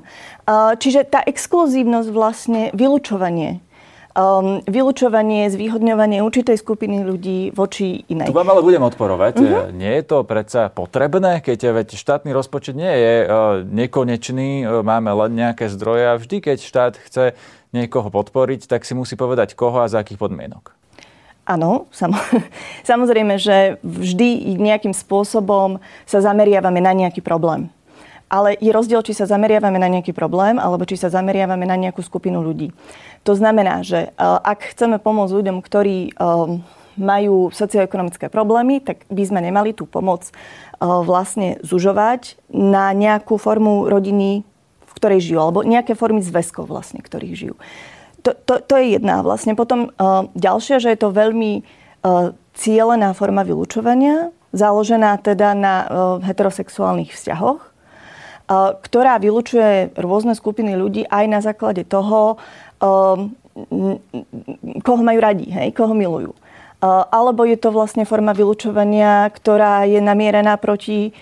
Čiže 0.79 1.07
tá 1.07 1.23
exkluzívnosť 1.23 2.09
vlastne, 2.11 2.63
vylúčovanie, 2.75 3.63
um, 4.17 4.65
vylúčovanie, 4.65 5.53
zvýhodňovanie 5.53 6.25
určitej 6.25 6.57
skupiny 6.57 7.05
ľudí 7.05 7.53
voči 7.53 8.03
inej. 8.09 8.33
Tu 8.33 8.35
vám 8.35 8.49
ale 8.49 8.65
budem 8.65 8.83
odporovať. 8.83 9.35
Uh-huh. 9.39 9.69
Nie 9.71 10.01
je 10.01 10.05
to 10.09 10.25
predsa 10.25 10.73
potrebné, 10.73 11.45
keď 11.45 11.77
veď 11.77 11.89
štátny 11.95 12.31
rozpočet 12.33 12.75
nie 12.75 12.91
je 12.91 13.15
uh, 13.27 13.61
nekonečný, 13.63 14.65
uh, 14.65 14.81
máme 14.81 15.13
len 15.27 15.37
nejaké 15.37 15.69
zdroje 15.69 16.05
a 16.09 16.15
vždy, 16.17 16.37
keď 16.41 16.59
štát 16.59 16.95
chce 16.97 17.37
niekoho 17.77 18.09
podporiť, 18.09 18.67
tak 18.67 18.89
si 18.89 18.97
musí 18.97 19.15
povedať 19.15 19.53
koho 19.53 19.85
a 19.85 19.91
za 19.91 20.01
akých 20.01 20.17
podmienok. 20.17 20.73
Áno, 21.47 21.87
samozrejme, 22.91 23.39
že 23.39 23.79
vždy 23.87 24.59
nejakým 24.59 24.91
spôsobom 24.91 25.79
sa 26.03 26.19
zameriavame 26.19 26.83
na 26.83 26.91
nejaký 26.91 27.23
problém. 27.23 27.71
Ale 28.27 28.59
je 28.59 28.75
rozdiel, 28.75 29.07
či 29.07 29.15
sa 29.15 29.31
zameriavame 29.31 29.79
na 29.79 29.87
nejaký 29.87 30.11
problém, 30.11 30.59
alebo 30.59 30.83
či 30.83 30.99
sa 30.99 31.07
zameriavame 31.07 31.63
na 31.63 31.79
nejakú 31.79 32.03
skupinu 32.03 32.43
ľudí. 32.43 32.75
To 33.23 33.39
znamená, 33.39 33.87
že 33.87 34.11
e, 34.11 34.19
ak 34.19 34.75
chceme 34.75 34.99
pomôcť 34.99 35.31
ľuďom, 35.31 35.63
ktorí 35.63 36.11
e, 36.11 36.13
majú 36.99 37.55
socioekonomické 37.55 38.27
problémy, 38.27 38.83
tak 38.83 39.07
by 39.07 39.23
sme 39.23 39.47
nemali 39.47 39.71
tú 39.71 39.87
pomoc 39.87 40.27
e, 40.27 40.33
vlastne 40.83 41.63
zužovať 41.63 42.35
na 42.51 42.91
nejakú 42.91 43.39
formu 43.39 43.87
rodiny, 43.87 44.43
v 44.83 44.93
ktorej 44.99 45.23
žijú, 45.23 45.39
alebo 45.39 45.63
nejaké 45.63 45.95
formy 45.95 46.19
zväzkov 46.19 46.67
vlastne, 46.67 46.99
ktorých 47.07 47.35
žijú. 47.39 47.55
To, 48.27 48.35
to, 48.35 48.59
to 48.59 48.75
je 48.75 48.99
jedna 48.99 49.23
vlastne. 49.23 49.55
Potom 49.55 49.95
ďalšia, 50.35 50.83
že 50.83 50.91
je 50.91 50.99
to 50.99 51.15
veľmi 51.15 51.63
cieľená 52.59 53.15
forma 53.15 53.47
vylúčovania, 53.47 54.35
založená 54.51 55.23
teda 55.23 55.55
na 55.55 55.75
heterosexuálnych 56.27 57.15
vzťahoch, 57.15 57.63
ktorá 58.83 59.23
vylučuje 59.23 59.95
rôzne 59.95 60.35
skupiny 60.35 60.75
ľudí 60.75 61.07
aj 61.07 61.25
na 61.31 61.39
základe 61.39 61.87
toho, 61.87 62.39
koho 64.83 65.03
majú 65.07 65.19
radi, 65.23 65.47
hej, 65.47 65.71
koho 65.71 65.95
milujú. 65.95 66.35
Alebo 66.85 67.47
je 67.47 67.59
to 67.59 67.71
vlastne 67.71 68.03
forma 68.05 68.35
vylúčovania, 68.35 69.31
ktorá 69.31 69.87
je 69.87 70.03
namierená 70.03 70.59
proti 70.59 71.15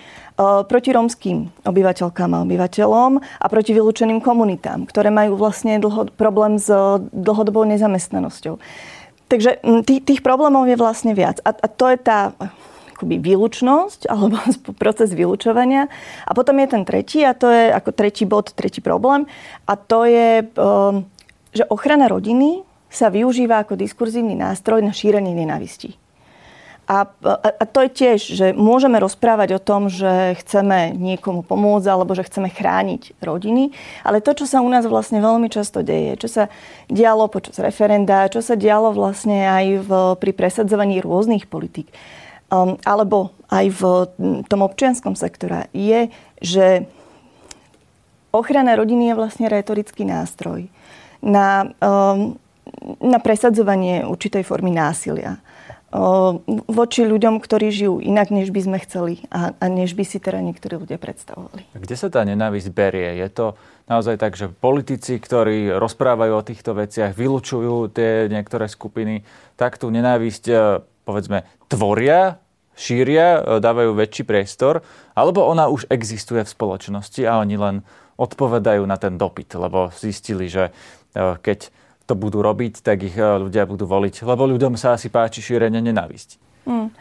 proti 0.43 0.89
rómským 0.91 1.63
obyvateľkám 1.63 2.31
a 2.35 2.43
obyvateľom 2.43 3.11
a 3.19 3.45
proti 3.47 3.71
vylúčeným 3.71 4.19
komunitám, 4.19 4.83
ktoré 4.83 5.07
majú 5.07 5.39
vlastne 5.39 5.79
dlho, 5.79 6.11
problém 6.19 6.59
s 6.59 6.67
dlhodobou 7.15 7.63
nezamestnanosťou. 7.63 8.59
Takže 9.31 9.63
tých, 9.87 10.01
tých 10.05 10.21
problémov 10.21 10.67
je 10.69 10.77
vlastne 10.77 11.15
viac. 11.15 11.39
A, 11.47 11.55
a 11.55 11.67
to 11.71 11.89
je 11.89 11.97
tá 11.97 12.35
akoby 12.95 13.19
výlučnosť 13.19 14.07
alebo 14.13 14.37
proces 14.75 15.15
vylúčovania. 15.15 15.87
A 16.27 16.31
potom 16.35 16.59
je 16.59 16.67
ten 16.67 16.83
tretí 16.83 17.23
a 17.23 17.35
to 17.35 17.47
je 17.47 17.71
ako 17.71 17.91
tretí 17.95 18.27
bod, 18.27 18.51
tretí 18.55 18.83
problém. 18.83 19.27
A 19.67 19.73
to 19.79 20.03
je, 20.03 20.43
že 21.55 21.63
ochrana 21.71 22.11
rodiny 22.11 22.63
sa 22.91 23.11
využíva 23.11 23.63
ako 23.63 23.75
diskurzívny 23.75 24.39
nástroj 24.39 24.79
na 24.79 24.95
šírenie 24.95 25.35
nenávistí. 25.35 25.99
A, 26.85 27.09
a 27.33 27.63
to 27.65 27.81
je 27.81 27.89
tiež, 27.89 28.19
že 28.29 28.47
môžeme 28.53 29.01
rozprávať 29.01 29.57
o 29.57 29.63
tom, 29.63 29.89
že 29.89 30.37
chceme 30.45 30.93
niekomu 30.93 31.41
pomôcť 31.41 31.89
alebo 31.89 32.13
že 32.13 32.29
chceme 32.29 32.53
chrániť 32.53 33.17
rodiny, 33.25 33.73
ale 34.05 34.21
to, 34.21 34.37
čo 34.37 34.45
sa 34.45 34.61
u 34.61 34.69
nás 34.69 34.85
vlastne 34.85 35.17
veľmi 35.17 35.49
často 35.49 35.81
deje, 35.81 36.21
čo 36.21 36.29
sa 36.29 36.43
dialo 36.85 37.25
počas 37.25 37.57
referenda, 37.57 38.29
čo 38.29 38.45
sa 38.45 38.53
dialo 38.53 38.93
vlastne 38.93 39.49
aj 39.49 39.65
v, 39.81 39.91
pri 40.21 40.31
presadzovaní 40.37 41.01
rôznych 41.01 41.49
politík, 41.49 41.89
um, 42.53 42.77
alebo 42.85 43.33
aj 43.49 43.65
v 43.73 43.81
tom 44.45 44.61
občianskom 44.61 45.17
sektore, 45.17 45.73
je, 45.73 46.13
že 46.37 46.85
ochrana 48.29 48.77
rodiny 48.77 49.09
je 49.09 49.17
vlastne 49.17 49.49
retorický 49.49 50.05
nástroj 50.05 50.69
na, 51.25 51.65
um, 51.81 52.37
na 53.01 53.17
presadzovanie 53.17 54.05
určitej 54.05 54.45
formy 54.45 54.69
násilia 54.69 55.41
voči 56.67 57.01
ľuďom, 57.07 57.39
ktorí 57.39 57.71
žijú 57.71 58.03
inak, 58.03 58.33
než 58.33 58.51
by 58.51 58.61
sme 58.67 58.77
chceli 58.83 59.13
a, 59.31 59.55
a 59.55 59.65
než 59.69 59.95
by 59.95 60.03
si 60.03 60.17
teda 60.19 60.41
niektorí 60.43 60.81
ľudia 60.81 60.99
predstavovali. 60.99 61.71
Kde 61.77 61.95
sa 61.95 62.09
tá 62.11 62.25
nenávisť 62.25 62.69
berie? 62.73 63.21
Je 63.21 63.29
to 63.31 63.55
naozaj 63.87 64.17
tak, 64.17 64.33
že 64.35 64.51
politici, 64.51 65.21
ktorí 65.21 65.71
rozprávajú 65.77 66.33
o 66.35 66.45
týchto 66.45 66.75
veciach, 66.75 67.13
vylučujú 67.13 67.93
tie 67.93 68.27
niektoré 68.27 68.65
skupiny, 68.67 69.23
tak 69.55 69.77
tú 69.77 69.93
nenávisť 69.93 70.43
e, 70.49 70.55
povedzme 71.05 71.45
tvoria, 71.69 72.41
šíria, 72.75 73.39
e, 73.39 73.61
dávajú 73.61 73.95
väčší 73.95 74.25
priestor, 74.25 74.83
alebo 75.13 75.45
ona 75.45 75.69
už 75.71 75.87
existuje 75.93 76.43
v 76.43 76.53
spoločnosti 76.53 77.21
a 77.23 77.39
oni 77.39 77.55
len 77.55 77.75
odpovedajú 78.17 78.83
na 78.83 78.97
ten 78.97 79.15
dopyt, 79.15 79.53
lebo 79.55 79.93
zistili, 79.93 80.49
že 80.49 80.73
e, 81.15 81.39
keď 81.39 81.71
to 82.05 82.13
budú 82.13 82.45
robiť, 82.45 82.85
tak 82.85 83.01
ich 83.01 83.17
eh, 83.17 83.25
ľudia 83.25 83.65
budú 83.65 83.89
voliť. 83.89 84.21
Lebo 84.23 84.45
ľuďom 84.45 84.77
sa 84.77 84.93
asi 84.93 85.09
páči 85.09 85.41
šírenie 85.41 85.81
nenávisti. 85.81 86.37
Hmm. 86.65 86.93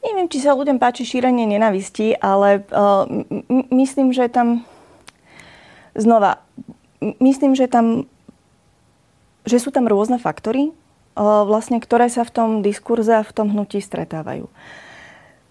Neviem, 0.00 0.32
či 0.32 0.40
sa 0.40 0.56
ľuďom 0.56 0.80
páči 0.80 1.04
šírenie 1.04 1.44
nenavisti, 1.44 2.16
ale 2.16 2.64
uh, 2.72 3.04
m- 3.04 3.68
myslím, 3.68 4.16
že 4.16 4.32
tam 4.32 4.64
znova, 5.92 6.40
myslím, 7.20 7.52
že 7.52 7.68
tam 7.68 8.08
že 9.44 9.56
sú 9.56 9.72
tam 9.72 9.88
rôzne 9.88 10.16
faktory, 10.20 10.72
uh, 10.72 11.44
vlastne, 11.44 11.80
ktoré 11.80 12.08
sa 12.08 12.24
v 12.24 12.32
tom 12.32 12.48
diskurze 12.64 13.12
a 13.12 13.24
v 13.24 13.32
tom 13.32 13.52
hnutí 13.52 13.76
stretávajú. 13.80 14.48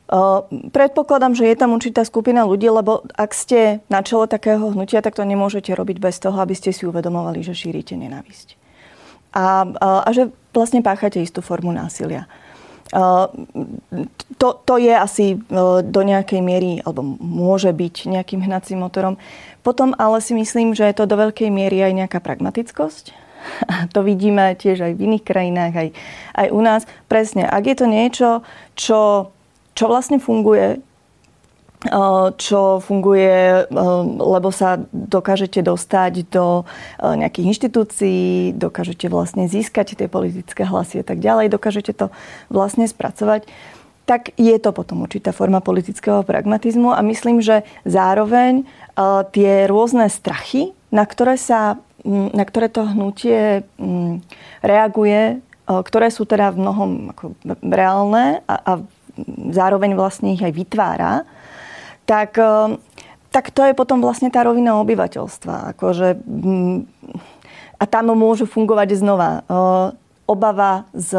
Uh, 0.10 0.46
predpokladám, 0.74 1.38
že 1.38 1.46
je 1.46 1.54
tam 1.58 1.78
určitá 1.78 2.02
skupina 2.02 2.42
ľudí, 2.42 2.74
lebo 2.74 3.06
ak 3.14 3.30
ste 3.38 3.86
na 3.86 4.02
čele 4.02 4.26
takého 4.26 4.74
hnutia, 4.74 5.06
tak 5.06 5.14
to 5.14 5.22
nemôžete 5.22 5.70
robiť 5.78 6.02
bez 6.02 6.18
toho, 6.18 6.38
aby 6.42 6.58
ste 6.58 6.74
si 6.74 6.90
uvedomovali, 6.90 7.46
že 7.46 7.54
šírite 7.54 7.94
nenávisť 7.94 8.59
a, 9.34 9.66
a 10.06 10.10
že 10.10 10.34
vlastne 10.54 10.82
páchate 10.82 11.22
istú 11.22 11.46
formu 11.46 11.70
násilia. 11.70 12.26
To, 14.40 14.50
to 14.66 14.76
je 14.82 14.90
asi 14.90 15.38
e, 15.38 15.38
do 15.86 16.02
nejakej 16.02 16.42
miery, 16.42 16.82
alebo 16.82 17.06
môže 17.22 17.70
byť 17.70 18.10
nejakým 18.10 18.42
hnacím 18.42 18.82
motorom. 18.82 19.22
Potom 19.62 19.94
ale 19.94 20.26
si 20.26 20.34
myslím, 20.34 20.74
že 20.74 20.90
je 20.90 20.98
to 20.98 21.06
do 21.06 21.14
veľkej 21.14 21.54
miery 21.54 21.86
aj 21.86 21.94
nejaká 21.94 22.18
pragmatickosť. 22.18 23.14
A 23.72 23.86
to 23.94 24.02
vidíme 24.02 24.58
tiež 24.58 24.82
aj 24.82 24.94
v 24.98 25.06
iných 25.06 25.24
krajinách, 25.28 25.74
aj, 25.78 25.90
aj 26.34 26.48
u 26.50 26.62
nás. 26.66 26.82
Presne, 27.06 27.46
ak 27.46 27.64
je 27.70 27.76
to 27.78 27.86
niečo, 27.86 28.30
čo, 28.74 29.30
čo 29.78 29.86
vlastne 29.86 30.18
funguje, 30.18 30.82
čo 32.36 32.84
funguje, 32.84 33.72
lebo 34.20 34.52
sa 34.52 34.84
dokážete 34.92 35.64
dostať 35.64 36.28
do 36.28 36.68
nejakých 37.00 37.56
inštitúcií, 37.56 38.52
dokážete 38.52 39.08
vlastne 39.08 39.48
získať 39.48 39.96
tie 39.96 40.12
politické 40.12 40.68
hlasy 40.68 41.00
a 41.00 41.06
tak 41.08 41.24
ďalej, 41.24 41.48
dokážete 41.48 41.96
to 41.96 42.12
vlastne 42.52 42.84
spracovať, 42.84 43.48
tak 44.04 44.36
je 44.36 44.58
to 44.60 44.76
potom 44.76 45.08
určitá 45.08 45.32
forma 45.32 45.64
politického 45.64 46.26
pragmatizmu 46.28 46.92
a 46.92 47.00
myslím, 47.00 47.40
že 47.40 47.64
zároveň 47.88 48.68
tie 49.32 49.70
rôzne 49.72 50.12
strachy, 50.12 50.76
na 50.92 51.08
ktoré, 51.08 51.40
sa, 51.40 51.80
na 52.10 52.44
ktoré 52.44 52.68
to 52.68 52.90
hnutie 52.90 53.64
reaguje, 54.60 55.40
ktoré 55.64 56.12
sú 56.12 56.28
teda 56.28 56.52
v 56.52 56.60
mnohom 56.60 56.92
ako 57.14 57.40
reálne 57.64 58.42
a, 58.50 58.56
a 58.58 58.72
zároveň 59.54 59.94
vlastne 59.94 60.34
ich 60.34 60.42
aj 60.42 60.58
vytvára, 60.58 61.24
tak, 62.10 62.34
eh, 62.42 62.74
tak 63.30 63.54
to 63.54 63.62
je 63.62 63.78
potom 63.78 64.02
vlastne 64.02 64.34
tá 64.34 64.42
rovina 64.42 64.82
obyvateľstva. 64.82 65.78
Akože, 65.78 66.18
mm, 66.18 66.78
a 67.78 67.84
tam 67.86 68.10
môžu 68.18 68.50
fungovať 68.50 68.98
znova 68.98 69.46
eh, 69.46 69.94
obava 70.30 70.86
z, 70.94 71.18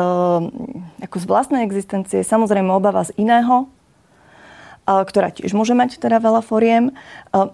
ako 1.03 1.17
z 1.19 1.25
vlastnej 1.27 1.67
existencie, 1.67 2.23
samozrejme 2.23 2.71
obava 2.71 3.07
z 3.07 3.15
iného, 3.15 3.71
eh, 3.71 5.03
ktorá 5.07 5.31
tiež 5.31 5.55
môže 5.55 5.79
mať 5.79 6.03
teda 6.03 6.19
veľa 6.19 6.43
foriem. 6.43 6.91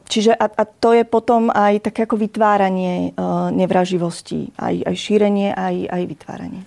Čiže 0.08 0.32
a, 0.32 0.48
a 0.48 0.64
to 0.64 0.96
je 0.96 1.04
potom 1.04 1.52
aj 1.52 1.92
také 1.92 2.08
ako 2.08 2.16
vytváranie 2.16 3.12
nevraživosti, 3.52 4.56
aj, 4.56 4.88
aj 4.88 4.94
šírenie, 4.96 5.52
aj, 5.52 5.92
aj 5.92 6.02
vytváranie. 6.08 6.62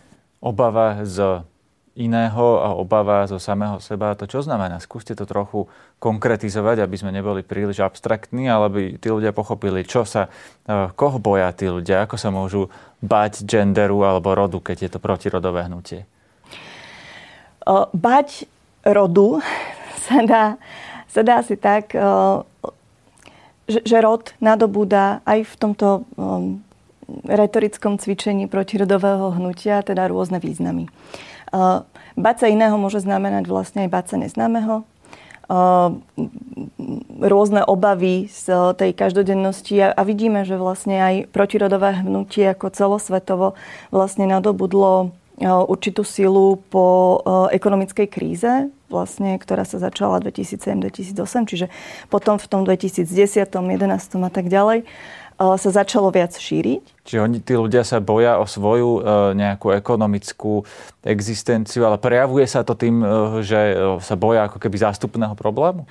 Obava 0.46 1.02
z 1.02 1.42
iného 2.00 2.64
a 2.64 2.72
obava 2.72 3.28
zo 3.28 3.36
samého 3.36 3.84
seba. 3.84 4.16
To 4.16 4.24
čo 4.24 4.40
znamená? 4.40 4.80
Skúste 4.80 5.12
to 5.20 5.28
trochu 5.28 5.68
konkretizovať, 6.00 6.88
aby 6.88 6.96
sme 6.96 7.12
neboli 7.12 7.44
príliš 7.44 7.84
abstraktní, 7.84 8.48
ale 8.48 8.64
aby 8.72 8.82
tí 8.96 9.12
ľudia 9.12 9.36
pochopili, 9.36 9.84
čo 9.84 10.08
sa, 10.08 10.32
e, 10.64 10.88
koho 10.96 11.20
boja 11.20 11.52
tí 11.52 11.68
ľudia, 11.68 12.08
ako 12.08 12.16
sa 12.16 12.32
môžu 12.32 12.72
bať 13.04 13.44
genderu 13.44 14.08
alebo 14.08 14.32
rodu, 14.32 14.64
keď 14.64 14.78
je 14.88 14.90
to 14.96 15.00
protirodové 15.04 15.68
hnutie. 15.68 16.08
Bať 17.92 18.48
rodu 18.88 19.44
sa 20.08 20.24
dá, 20.24 20.46
sa 21.12 21.22
dá 21.22 21.44
si 21.44 21.60
tak, 21.60 21.92
že, 23.68 23.80
že 23.84 23.98
rod 24.00 24.32
nadobúda 24.40 25.20
aj 25.28 25.46
v 25.46 25.54
tomto 25.60 26.08
retorickom 27.26 27.98
cvičení 27.98 28.46
protirodového 28.46 29.34
hnutia, 29.38 29.82
teda 29.82 30.10
rôzne 30.10 30.38
významy. 30.38 30.90
Bať 32.20 32.44
sa 32.44 32.48
iného 32.52 32.76
môže 32.76 33.00
znamenať 33.00 33.48
vlastne 33.48 33.88
aj 33.88 33.90
bať 33.96 34.06
sa 34.12 34.16
neznámeho. 34.20 34.84
Rôzne 37.24 37.62
obavy 37.64 38.28
z 38.28 38.76
tej 38.76 38.92
každodennosti 38.92 39.80
a 39.80 40.02
vidíme, 40.04 40.44
že 40.44 40.60
vlastne 40.60 41.00
aj 41.00 41.16
protirodové 41.32 42.04
hnutie 42.04 42.52
ako 42.52 42.76
celosvetovo 42.76 43.56
vlastne 43.90 44.28
nadobudlo 44.28 45.16
určitú 45.40 46.04
silu 46.04 46.60
po 46.68 47.18
ekonomickej 47.56 48.08
kríze, 48.12 48.68
vlastne, 48.92 49.40
ktorá 49.40 49.64
sa 49.64 49.80
začala 49.80 50.20
2007-2008, 50.20 51.16
čiže 51.48 51.72
potom 52.12 52.36
v 52.36 52.46
tom 52.52 52.68
2010, 52.68 53.48
2011 53.48 54.28
a 54.28 54.32
tak 54.32 54.52
ďalej 54.52 54.84
sa 55.40 55.70
začalo 55.72 56.12
viac 56.12 56.36
šíriť. 56.36 57.00
Čiže 57.08 57.26
oni, 57.26 57.38
tí 57.42 57.58
ľudia 57.58 57.82
sa 57.88 58.04
boja 58.04 58.38
o 58.38 58.46
svoju 58.46 59.00
e, 59.00 59.02
nejakú 59.34 59.72
ekonomickú 59.74 60.68
existenciu, 61.02 61.88
ale 61.88 61.98
prejavuje 61.98 62.46
sa 62.46 62.62
to 62.62 62.76
tým, 62.78 63.02
e, 63.02 63.08
že 63.42 63.74
e, 63.74 63.76
sa 64.04 64.14
boja 64.20 64.46
ako 64.52 64.62
keby 64.62 64.78
zástupného 64.78 65.34
problému? 65.34 65.88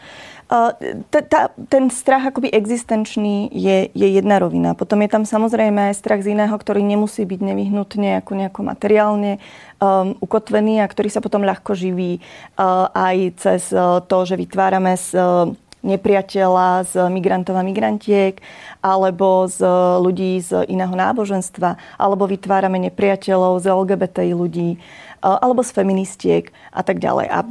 ten 1.68 1.92
strach 1.92 2.32
akoby 2.32 2.48
existenčný 2.48 3.52
je, 3.52 3.92
je 3.92 4.08
jedna 4.16 4.40
rovina. 4.40 4.72
Potom 4.72 5.04
je 5.04 5.12
tam 5.12 5.28
samozrejme 5.28 5.92
aj 5.92 6.00
strach 6.00 6.24
z 6.24 6.32
iného, 6.32 6.56
ktorý 6.56 6.80
nemusí 6.80 7.28
byť 7.28 7.40
nevyhnutne 7.52 8.24
ako 8.24 8.32
nejako 8.32 8.60
materiálne 8.64 9.44
um, 9.76 10.16
ukotvený 10.24 10.80
a 10.80 10.88
ktorý 10.88 11.12
sa 11.12 11.20
potom 11.20 11.44
ľahko 11.44 11.76
živí 11.76 12.24
uh, 12.56 12.88
aj 12.96 13.16
cez 13.36 13.62
uh, 13.76 14.00
to, 14.00 14.24
že 14.24 14.40
vytvárame 14.40 14.96
z, 14.96 15.20
uh, 15.20 15.52
nepriateľa 15.82 16.90
z 16.90 16.94
migrantov 17.08 17.54
a 17.54 17.62
migrantiek, 17.62 18.38
alebo 18.82 19.46
z 19.46 19.62
ľudí 20.02 20.42
z 20.42 20.66
iného 20.66 20.92
náboženstva, 20.92 21.98
alebo 21.98 22.26
vytvárame 22.26 22.82
nepriateľov 22.90 23.62
z 23.62 23.66
LGBTI 23.70 24.32
ľudí, 24.34 24.70
e, 24.74 24.78
alebo 25.22 25.62
z 25.62 25.70
feministiek 25.74 26.50
a 26.74 26.82
tak 26.82 26.98
ďalej. 26.98 27.26
A 27.30 27.38
e, 27.42 27.48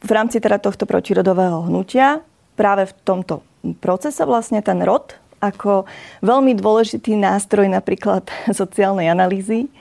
v 0.00 0.10
rámci 0.10 0.40
teda 0.40 0.58
tohto 0.58 0.88
protirodového 0.88 1.68
hnutia 1.68 2.24
práve 2.58 2.88
v 2.88 2.94
tomto 3.04 3.44
procese 3.78 4.24
vlastne 4.24 4.64
ten 4.64 4.80
rod 4.80 5.16
ako 5.40 5.88
veľmi 6.20 6.52
dôležitý 6.52 7.16
nástroj 7.16 7.68
napríklad 7.72 8.28
sociálnej 8.60 9.08
analýzy 9.08 9.72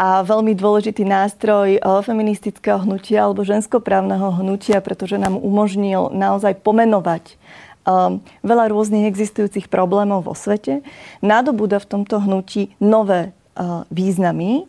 a 0.00 0.24
veľmi 0.24 0.56
dôležitý 0.56 1.04
nástroj 1.04 1.76
eh, 1.76 1.80
feministického 1.84 2.80
hnutia 2.80 3.28
alebo 3.28 3.44
ženskoprávneho 3.44 4.40
hnutia, 4.40 4.80
pretože 4.80 5.20
nám 5.20 5.36
umožnil 5.36 6.08
naozaj 6.16 6.56
pomenovať 6.64 7.36
um, 7.84 8.24
veľa 8.40 8.72
rôznych 8.72 9.04
existujúcich 9.04 9.68
problémov 9.68 10.24
vo 10.24 10.32
svete, 10.32 10.80
nadobúda 11.20 11.76
v 11.84 11.90
tomto 11.96 12.16
hnutí 12.24 12.72
nové 12.80 13.32
uh, 13.32 13.84
významy 13.92 14.64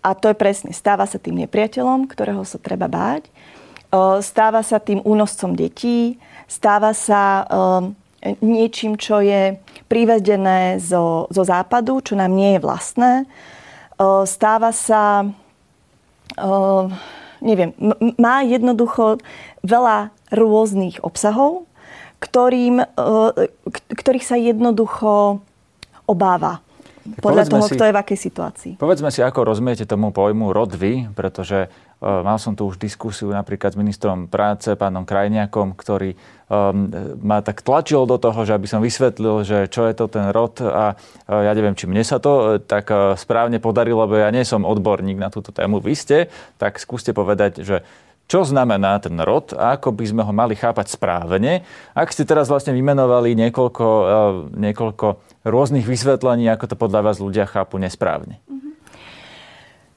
a 0.00 0.16
to 0.16 0.32
je 0.32 0.36
presne, 0.36 0.72
stáva 0.72 1.04
sa 1.04 1.20
tým 1.20 1.44
nepriateľom, 1.44 2.08
ktorého 2.08 2.40
sa 2.48 2.56
treba 2.56 2.88
báť, 2.88 3.28
uh, 3.92 4.24
stáva 4.24 4.64
sa 4.64 4.80
tým 4.80 5.04
únoscom 5.04 5.52
detí, 5.52 6.16
stáva 6.48 6.96
sa 6.96 7.44
um, 7.48 7.92
niečím, 8.40 8.96
čo 8.96 9.20
je 9.20 9.56
privedené 9.88 10.80
zo, 10.80 11.28
zo 11.28 11.42
západu, 11.44 12.00
čo 12.04 12.16
nám 12.16 12.32
nie 12.32 12.56
je 12.56 12.64
vlastné, 12.64 13.12
stáva 14.24 14.72
sa, 14.72 15.28
neviem, 17.44 17.76
má 18.16 18.40
jednoducho 18.44 19.20
veľa 19.60 20.08
rôznych 20.32 21.04
obsahov, 21.04 21.68
ktorým, 22.20 22.84
ktorých 23.92 24.24
sa 24.24 24.36
jednoducho 24.40 25.40
obáva. 26.08 26.64
Podľa 27.00 27.48
toho, 27.48 27.64
si, 27.64 27.74
kto 27.74 27.88
je 27.88 27.96
v 27.96 28.00
akej 28.04 28.18
situácii. 28.28 28.72
Povedzme 28.76 29.08
si, 29.08 29.24
ako 29.24 29.48
rozumiete 29.48 29.88
tomu 29.88 30.12
pojmu 30.12 30.52
rod 30.52 30.76
vy, 30.76 31.08
pretože 31.16 31.72
mal 32.00 32.40
som 32.40 32.56
tu 32.56 32.64
už 32.64 32.80
diskusiu 32.80 33.28
napríklad 33.28 33.76
s 33.76 33.80
ministrom 33.80 34.24
práce, 34.24 34.72
pánom 34.72 35.04
Krajniakom, 35.04 35.76
ktorý 35.76 36.16
um, 36.48 36.88
ma 37.20 37.44
tak 37.44 37.60
tlačil 37.60 38.08
do 38.08 38.16
toho, 38.16 38.40
že 38.48 38.56
aby 38.56 38.64
som 38.64 38.80
vysvetlil, 38.80 39.44
že 39.44 39.68
čo 39.68 39.84
je 39.84 39.92
to 39.92 40.08
ten 40.08 40.32
rod 40.32 40.56
a 40.64 40.96
uh, 40.96 41.44
ja 41.44 41.52
neviem, 41.52 41.76
či 41.76 41.84
mne 41.84 42.00
sa 42.00 42.16
to 42.16 42.32
uh, 42.32 42.44
tak 42.56 42.88
správne 43.20 43.60
podarilo, 43.60 44.08
lebo 44.08 44.16
ja 44.16 44.32
nie 44.32 44.48
som 44.48 44.64
odborník 44.64 45.20
na 45.20 45.28
túto 45.28 45.52
tému. 45.52 45.84
Vy 45.84 45.92
ste, 45.92 46.18
tak 46.56 46.80
skúste 46.80 47.12
povedať, 47.12 47.60
že 47.60 47.84
čo 48.30 48.46
znamená 48.46 48.96
ten 49.02 49.18
rod 49.18 49.50
a 49.58 49.74
ako 49.74 49.90
by 49.90 50.04
sme 50.06 50.22
ho 50.22 50.30
mali 50.30 50.54
chápať 50.54 50.94
správne. 50.94 51.66
Ak 51.98 52.14
ste 52.14 52.22
teraz 52.22 52.46
vlastne 52.46 52.70
vymenovali 52.70 53.34
niekoľko, 53.34 53.86
niekoľko 54.54 55.06
rôznych 55.42 55.82
vysvetlení, 55.82 56.46
ako 56.46 56.64
to 56.70 56.76
podľa 56.78 57.10
vás 57.10 57.18
ľudia 57.18 57.50
chápu 57.50 57.82
nesprávne. 57.82 58.38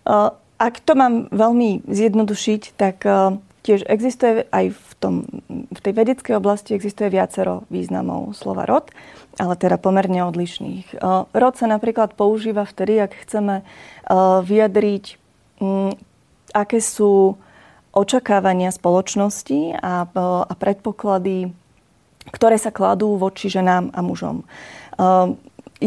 Uh, 0.01 0.33
ak 0.57 0.83
to 0.83 0.93
mám 0.93 1.29
veľmi 1.33 1.85
zjednodušiť, 1.85 2.61
tak 2.77 3.03
uh, 3.05 3.37
tiež 3.63 3.87
existuje 3.87 4.45
aj 4.51 4.75
v, 4.75 4.91
tom, 4.99 5.13
v 5.49 5.79
tej 5.79 5.93
vedeckej 5.95 6.35
oblasti 6.37 6.75
existuje 6.75 7.07
viacero 7.09 7.63
významov 7.71 8.35
slova 8.35 8.67
rod, 8.67 8.91
ale 9.39 9.55
teda 9.55 9.79
pomerne 9.79 10.27
odlišných. 10.27 10.99
Uh, 10.99 11.25
rod 11.31 11.55
sa 11.55 11.65
napríklad 11.65 12.13
používa 12.13 12.67
vtedy, 12.67 12.99
ak 13.01 13.17
chceme 13.27 13.65
vyjadriť, 14.43 15.05
um, 15.63 15.95
aké 16.51 16.83
sú 16.83 17.39
očakávania 17.93 18.73
spoločnosti 18.73 19.77
a, 19.77 20.09
a 20.49 20.53
predpoklady, 20.57 21.53
ktoré 22.33 22.57
sa 22.57 22.73
kladú 22.73 23.15
voči 23.21 23.53
ženám 23.53 23.93
a 23.93 23.99
mužom. 24.01 24.41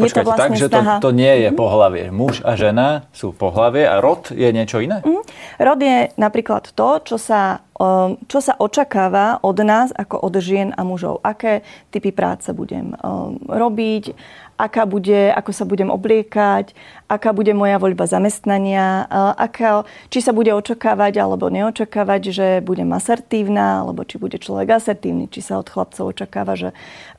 Počkajte, 0.03 0.25
to 0.25 0.29
vlastne 0.29 0.43
tak, 0.43 0.61
že 0.61 0.67
to, 0.69 0.79
to 1.01 1.11
nie 1.13 1.33
je 1.41 1.49
mm-hmm. 1.49 1.57
pohlavie. 1.57 2.03
Muž 2.13 2.45
a 2.45 2.53
žena 2.53 3.09
sú 3.15 3.33
pohlavie 3.33 3.87
a 3.87 3.97
rod 3.97 4.29
je 4.29 4.49
niečo 4.53 4.77
iné? 4.77 5.01
Mm. 5.01 5.23
Rod 5.57 5.79
je 5.81 5.97
napríklad 6.15 6.69
to, 6.73 6.89
čo 7.01 7.17
sa, 7.17 7.65
um, 7.77 8.17
čo 8.29 8.39
sa 8.39 8.53
očakáva 8.57 9.41
od 9.41 9.57
nás 9.65 9.89
ako 9.91 10.21
od 10.21 10.37
žien 10.37 10.71
a 10.77 10.81
mužov. 10.85 11.21
Aké 11.25 11.65
typy 11.89 12.13
práce 12.13 12.49
budem 12.53 12.93
um, 13.01 13.41
robiť, 13.49 14.13
aká 14.57 14.89
bude, 14.89 15.29
ako 15.31 15.51
sa 15.53 15.63
budem 15.69 15.93
obliekať, 15.93 16.73
aká 17.05 17.31
bude 17.31 17.53
moja 17.53 17.77
voľba 17.77 18.09
zamestnania, 18.09 19.05
aká, 19.37 19.85
či 20.09 20.19
sa 20.19 20.33
bude 20.33 20.49
očakávať 20.51 21.21
alebo 21.21 21.47
neočakávať, 21.47 22.21
že 22.33 22.47
budem 22.65 22.89
asertívna, 22.91 23.85
alebo 23.85 24.03
či 24.03 24.17
bude 24.17 24.41
človek 24.41 24.81
asertívny, 24.81 25.29
či 25.29 25.45
sa 25.45 25.61
od 25.61 25.69
chlapcov 25.69 26.09
očakáva, 26.09 26.57
že 26.57 26.69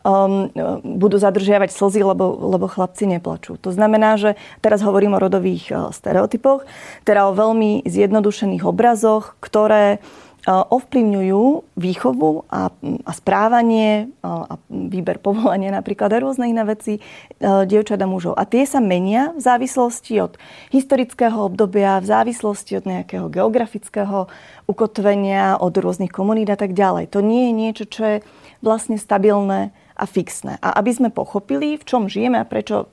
um, 0.03 0.51
budú 0.83 1.17
zadržiavať 1.17 1.71
slzy, 1.73 2.03
lebo, 2.03 2.37
lebo 2.37 2.67
chlapci 2.67 3.07
neplačú. 3.07 3.57
To 3.63 3.71
znamená, 3.71 4.19
že 4.19 4.35
teraz 4.59 4.83
hovorím 4.83 5.17
o 5.17 5.23
rodových 5.23 5.71
uh, 5.71 5.95
stereotypoch, 5.95 6.67
teda 7.07 7.31
o 7.31 7.37
veľmi 7.39 7.87
zjednodušených 7.87 8.67
obrazoch, 8.67 9.39
ktoré 9.39 10.03
ovplyvňujú 10.49 11.77
výchovu 11.77 12.49
a, 12.49 12.73
a 13.05 13.13
správanie 13.13 14.09
a 14.25 14.57
výber 14.73 15.21
povolania 15.21 15.69
napríklad 15.69 16.09
a 16.09 16.23
rôzne 16.25 16.49
iné 16.49 16.65
veci 16.65 17.05
dievčat 17.41 18.01
a 18.01 18.09
mužov. 18.09 18.33
A 18.33 18.49
tie 18.49 18.65
sa 18.65 18.81
menia 18.81 19.37
v 19.37 19.45
závislosti 19.45 20.25
od 20.25 20.41
historického 20.73 21.37
obdobia, 21.37 22.01
v 22.01 22.09
závislosti 22.09 22.81
od 22.81 22.85
nejakého 22.89 23.29
geografického 23.29 24.33
ukotvenia, 24.65 25.61
od 25.61 25.77
rôznych 25.77 26.13
komunít 26.13 26.49
a 26.49 26.57
tak 26.57 26.73
ďalej. 26.73 27.13
To 27.13 27.21
nie 27.21 27.51
je 27.51 27.53
niečo, 27.53 27.85
čo 27.85 28.03
je 28.05 28.17
vlastne 28.65 28.97
stabilné 28.97 29.77
a 29.99 30.05
fixné. 30.07 30.57
A 30.65 30.79
aby 30.81 30.95
sme 30.95 31.11
pochopili, 31.13 31.77
v 31.77 31.85
čom 31.85 32.07
žijeme 32.07 32.41
a 32.41 32.49
prečo, 32.49 32.89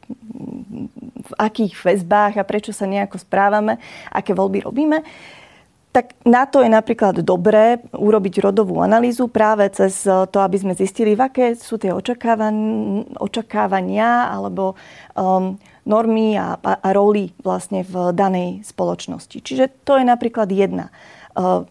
v 1.25 1.33
akých 1.39 1.77
väzbách 1.77 2.41
a 2.41 2.43
prečo 2.43 2.73
sa 2.73 2.89
nejako 2.89 3.21
správame, 3.21 3.79
aké 4.11 4.33
voľby 4.33 4.65
robíme, 4.65 5.05
tak 5.95 6.11
na 6.27 6.43
to 6.43 6.59
je 6.59 6.67
napríklad 6.67 7.23
dobré 7.23 7.79
urobiť 7.95 8.43
rodovú 8.43 8.83
analýzu 8.83 9.31
práve 9.31 9.63
cez 9.71 10.03
to, 10.03 10.37
aby 10.43 10.59
sme 10.59 10.75
zistili, 10.75 11.15
aké 11.15 11.55
sú 11.55 11.79
tie 11.79 11.95
očakávania 13.15 14.27
alebo 14.27 14.75
um, 15.15 15.55
normy 15.87 16.35
a, 16.35 16.59
a, 16.59 16.71
a 16.83 16.89
roli 16.91 17.31
vlastne 17.39 17.87
v 17.87 18.11
danej 18.11 18.67
spoločnosti. 18.67 19.39
Čiže 19.39 19.87
to 19.87 19.95
je 19.95 20.03
napríklad 20.03 20.51
jedna, 20.51 20.91
uh, 21.39 21.63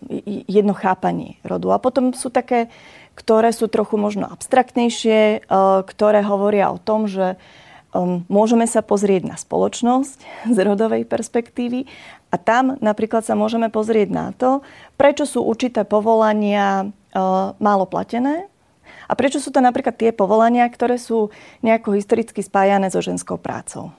jedno 0.48 0.72
chápanie 0.72 1.37
rodu. 1.44 1.76
A 1.76 1.82
potom 1.82 2.16
sú 2.16 2.32
také, 2.32 2.72
ktoré 3.20 3.52
sú 3.52 3.68
trochu 3.68 4.00
možno 4.00 4.24
abstraktnejšie, 4.32 5.44
uh, 5.44 5.84
ktoré 5.84 6.24
hovoria 6.24 6.72
o 6.72 6.80
tom, 6.80 7.04
že 7.04 7.37
um, 7.92 8.24
môžeme 8.32 8.64
sa 8.64 8.80
pozrieť 8.80 9.28
na 9.28 9.37
spoločnosť 9.37 10.18
z 10.54 10.58
rodovej 10.64 11.04
perspektívy 11.04 11.84
a 12.35 12.37
tam 12.37 12.75
napríklad 12.83 13.23
sa 13.23 13.38
môžeme 13.38 13.70
pozrieť 13.70 14.11
na 14.11 14.27
to, 14.35 14.66
prečo 14.99 15.23
sú 15.23 15.47
určité 15.47 15.87
povolania 15.87 16.83
e, 16.83 16.87
málo 17.62 17.87
platené 17.87 18.51
a 19.07 19.14
prečo 19.14 19.38
sú 19.38 19.55
to 19.55 19.62
napríklad 19.62 19.94
tie 19.94 20.11
povolania, 20.11 20.66
ktoré 20.66 20.99
sú 20.99 21.31
nejako 21.62 21.94
historicky 21.94 22.42
spájané 22.42 22.90
so 22.90 22.99
ženskou 22.99 23.38
prácou. 23.38 23.94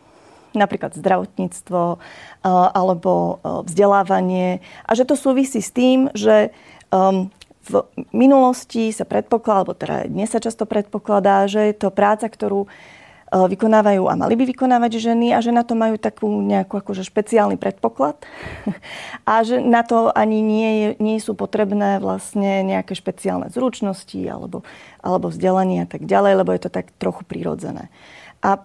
Napríklad 0.52 1.00
zdravotníctvo 1.00 1.96
e, 1.96 1.98
alebo 2.52 3.40
e, 3.40 3.64
vzdelávanie. 3.72 4.60
A 4.84 4.92
že 5.00 5.08
to 5.08 5.16
súvisí 5.16 5.64
s 5.64 5.72
tým, 5.72 6.12
že 6.12 6.52
v 7.66 7.74
minulosti 8.16 8.94
sa 8.94 9.04
predpokladá, 9.04 9.58
alebo 9.66 9.74
teda 9.76 10.08
dnes 10.08 10.32
sa 10.32 10.40
často 10.40 10.64
predpokladá, 10.64 11.50
že 11.50 11.74
je 11.74 11.76
to 11.76 11.90
práca, 11.92 12.30
ktorú 12.30 12.70
vykonávajú 13.44 14.08
a 14.08 14.16
mali 14.16 14.40
by 14.40 14.48
vykonávať 14.48 15.04
ženy 15.04 15.36
a 15.36 15.44
že 15.44 15.52
na 15.52 15.68
to 15.68 15.76
majú 15.76 16.00
takú 16.00 16.32
nejakú 16.32 16.80
akože 16.80 17.04
špeciálny 17.04 17.60
predpoklad 17.60 18.16
a 19.30 19.44
že 19.44 19.60
na 19.60 19.84
to 19.84 20.16
ani 20.16 20.40
nie, 20.40 20.70
je, 20.72 20.90
nie 21.04 21.18
sú 21.20 21.36
potrebné 21.36 22.00
vlastne 22.00 22.64
nejaké 22.64 22.96
špeciálne 22.96 23.52
zručnosti 23.52 24.18
alebo, 24.24 24.64
alebo 25.04 25.28
vzdelanie 25.28 25.84
a 25.84 25.88
tak 25.92 26.08
ďalej, 26.08 26.34
lebo 26.40 26.56
je 26.56 26.62
to 26.64 26.72
tak 26.72 26.96
trochu 26.96 27.28
prirodzené. 27.28 27.92
A 28.40 28.64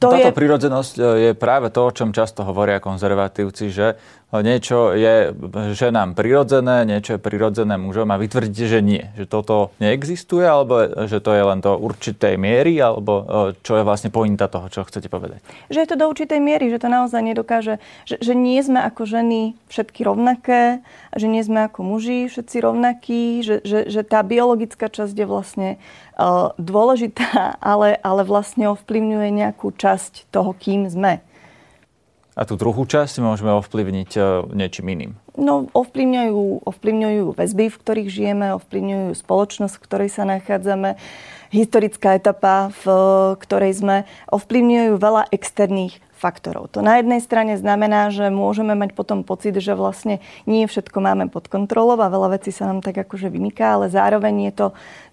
to 0.00 0.08
Táto 0.08 0.32
je... 0.32 0.38
prirodzenosť 0.40 0.94
e, 0.96 1.02
je 1.28 1.32
práve 1.36 1.68
to, 1.68 1.84
o 1.84 1.92
čom 1.92 2.16
často 2.16 2.40
hovoria 2.48 2.80
konzervatívci, 2.80 3.68
že 3.68 4.00
niečo 4.38 4.94
je 4.94 5.34
ženám 5.74 6.14
prirodzené, 6.14 6.86
niečo 6.86 7.18
je 7.18 7.20
prirodzené 7.20 7.74
mužom 7.74 8.14
a 8.14 8.20
vy 8.20 8.30
tvrdíte, 8.30 8.70
že 8.70 8.78
nie. 8.78 9.10
Že 9.18 9.26
toto 9.26 9.54
neexistuje, 9.82 10.46
alebo 10.46 10.86
že 11.10 11.18
to 11.18 11.34
je 11.34 11.42
len 11.42 11.58
do 11.58 11.74
určitej 11.74 12.38
miery, 12.38 12.78
alebo 12.78 13.12
e, 13.18 13.24
čo 13.66 13.82
je 13.82 13.82
vlastne 13.82 14.14
pointa 14.14 14.46
toho, 14.46 14.70
čo 14.70 14.86
chcete 14.86 15.10
povedať? 15.10 15.42
Že 15.66 15.82
je 15.82 15.88
to 15.90 15.96
do 15.98 16.06
určitej 16.06 16.38
miery, 16.38 16.70
že 16.70 16.78
to 16.78 16.86
naozaj 16.86 17.18
nedokáže, 17.18 17.82
že, 18.06 18.22
že 18.22 18.38
nie 18.38 18.62
sme 18.62 18.78
ako 18.86 19.02
ženy 19.02 19.58
všetky 19.66 20.06
rovnaké, 20.06 20.78
že 21.18 21.26
nie 21.26 21.42
sme 21.42 21.66
ako 21.66 21.82
muži 21.82 22.30
všetci 22.30 22.56
rovnakí, 22.62 23.42
že, 23.42 23.66
že, 23.66 23.90
že 23.90 24.06
tá 24.06 24.22
biologická 24.22 24.86
časť 24.86 25.14
je 25.14 25.26
vlastne 25.26 25.68
uh, 26.14 26.54
dôležitá, 26.54 27.58
ale, 27.74 27.98
ale 27.98 28.22
vlastne 28.22 28.70
ovplyvňuje 28.70 29.28
nejakú 29.42 29.74
časť 29.74 30.30
toho, 30.30 30.54
kým 30.54 30.86
sme. 30.86 31.18
A 32.38 32.46
tú 32.46 32.54
druhú 32.54 32.86
časť 32.86 33.18
môžeme 33.18 33.50
ovplyvniť 33.58 34.10
e, 34.14 34.20
niečím 34.54 34.86
iným? 34.94 35.12
No, 35.34 35.66
ovplyvňujú, 35.74 36.62
ovplyvňujú 36.62 37.24
väzby, 37.34 37.66
v 37.70 37.80
ktorých 37.80 38.10
žijeme, 38.10 38.46
ovplyvňujú 38.54 39.18
spoločnosť, 39.18 39.74
v 39.74 39.84
ktorej 39.84 40.10
sa 40.14 40.22
nachádzame, 40.26 40.94
historická 41.50 42.14
etapa, 42.14 42.70
v 42.82 42.86
ktorej 43.42 43.82
sme, 43.82 43.96
ovplyvňujú 44.30 44.92
veľa 44.94 45.26
externých 45.34 45.98
faktorov. 46.20 46.68
To 46.76 46.84
na 46.84 47.00
jednej 47.00 47.24
strane 47.24 47.56
znamená, 47.56 48.12
že 48.12 48.28
môžeme 48.28 48.76
mať 48.76 48.92
potom 48.92 49.24
pocit, 49.24 49.56
že 49.56 49.72
vlastne 49.72 50.20
nie 50.44 50.68
všetko 50.68 51.00
máme 51.00 51.32
pod 51.32 51.48
kontrolou 51.48 51.96
a 51.96 52.12
veľa 52.12 52.36
vecí 52.36 52.52
sa 52.52 52.68
nám 52.68 52.84
tak 52.84 53.00
akože 53.00 53.32
vymyká, 53.32 53.80
ale 53.80 53.88
zároveň 53.88 54.52
je 54.52 54.52
to 54.52 54.66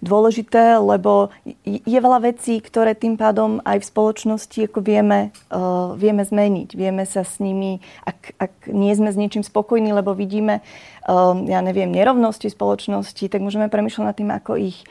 dôležité, 0.04 0.76
lebo 0.76 1.32
je 1.64 1.98
veľa 1.98 2.28
vecí, 2.28 2.60
ktoré 2.60 2.92
tým 2.92 3.16
pádom 3.16 3.64
aj 3.64 3.80
v 3.80 3.88
spoločnosti 3.88 4.58
ako 4.68 4.84
vieme, 4.84 5.32
uh, 5.48 5.96
vieme 5.96 6.20
zmeniť. 6.20 6.76
Vieme 6.76 7.08
sa 7.08 7.24
s 7.24 7.40
nimi, 7.40 7.80
ak, 8.04 8.36
ak 8.36 8.52
nie 8.68 8.92
sme 8.92 9.08
s 9.08 9.16
niečím 9.16 9.40
spokojní, 9.40 9.96
lebo 9.96 10.12
vidíme, 10.12 10.60
uh, 11.08 11.32
ja 11.48 11.64
neviem, 11.64 11.88
nerovnosti 11.88 12.52
spoločnosti, 12.52 13.24
tak 13.32 13.40
môžeme 13.40 13.72
premyšľať 13.72 14.04
nad 14.04 14.16
tým, 14.16 14.30
ako 14.36 14.52
ich 14.60 14.84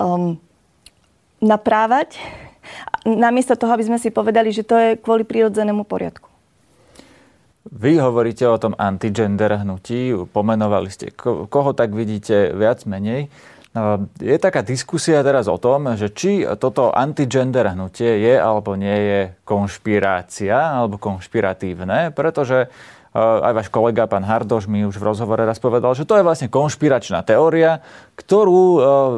um, 0.00 0.40
naprávať 1.44 2.16
namiesto 3.04 3.56
toho, 3.56 3.72
aby 3.74 3.86
sme 3.86 3.98
si 3.98 4.12
povedali, 4.12 4.52
že 4.52 4.66
to 4.66 4.76
je 4.76 4.88
kvôli 5.00 5.24
prírodzenému 5.24 5.86
poriadku. 5.88 6.30
Vy 7.70 8.00
hovoríte 8.00 8.48
o 8.48 8.56
tom 8.56 8.72
antigender 8.74 9.52
hnutí, 9.60 10.16
pomenovali 10.32 10.88
ste, 10.88 11.12
koho 11.14 11.70
tak 11.76 11.92
vidíte 11.92 12.56
viac 12.56 12.88
menej. 12.88 13.28
No, 13.70 14.10
je 14.18 14.34
taká 14.34 14.66
diskusia 14.66 15.22
teraz 15.22 15.46
o 15.46 15.54
tom, 15.54 15.94
že 15.94 16.10
či 16.10 16.42
toto 16.58 16.90
antigender 16.90 17.70
hnutie 17.70 18.18
je 18.18 18.34
alebo 18.34 18.74
nie 18.74 18.98
je 18.98 19.20
konšpirácia 19.46 20.82
alebo 20.82 20.98
konšpiratívne, 20.98 22.10
pretože 22.10 22.66
aj 23.10 23.52
váš 23.58 23.68
kolega, 23.74 24.06
pán 24.06 24.22
Hardoš, 24.22 24.70
mi 24.70 24.86
už 24.86 25.02
v 25.02 25.10
rozhovore 25.10 25.42
raz 25.42 25.58
povedal, 25.58 25.98
že 25.98 26.06
to 26.06 26.14
je 26.14 26.22
vlastne 26.22 26.46
konšpiračná 26.46 27.26
teória, 27.26 27.82
ktorú 28.14 28.62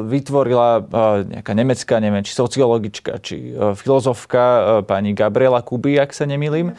vytvorila 0.09 0.81
nejaká 1.29 1.53
nemecká, 1.53 2.01
neviem, 2.01 2.25
či 2.25 2.33
sociologička, 2.33 3.21
či 3.21 3.53
filozofka 3.53 4.81
pani 4.89 5.13
Gabriela 5.13 5.61
Kuby, 5.61 6.01
ak 6.01 6.09
sa 6.09 6.25
nemýlim, 6.25 6.73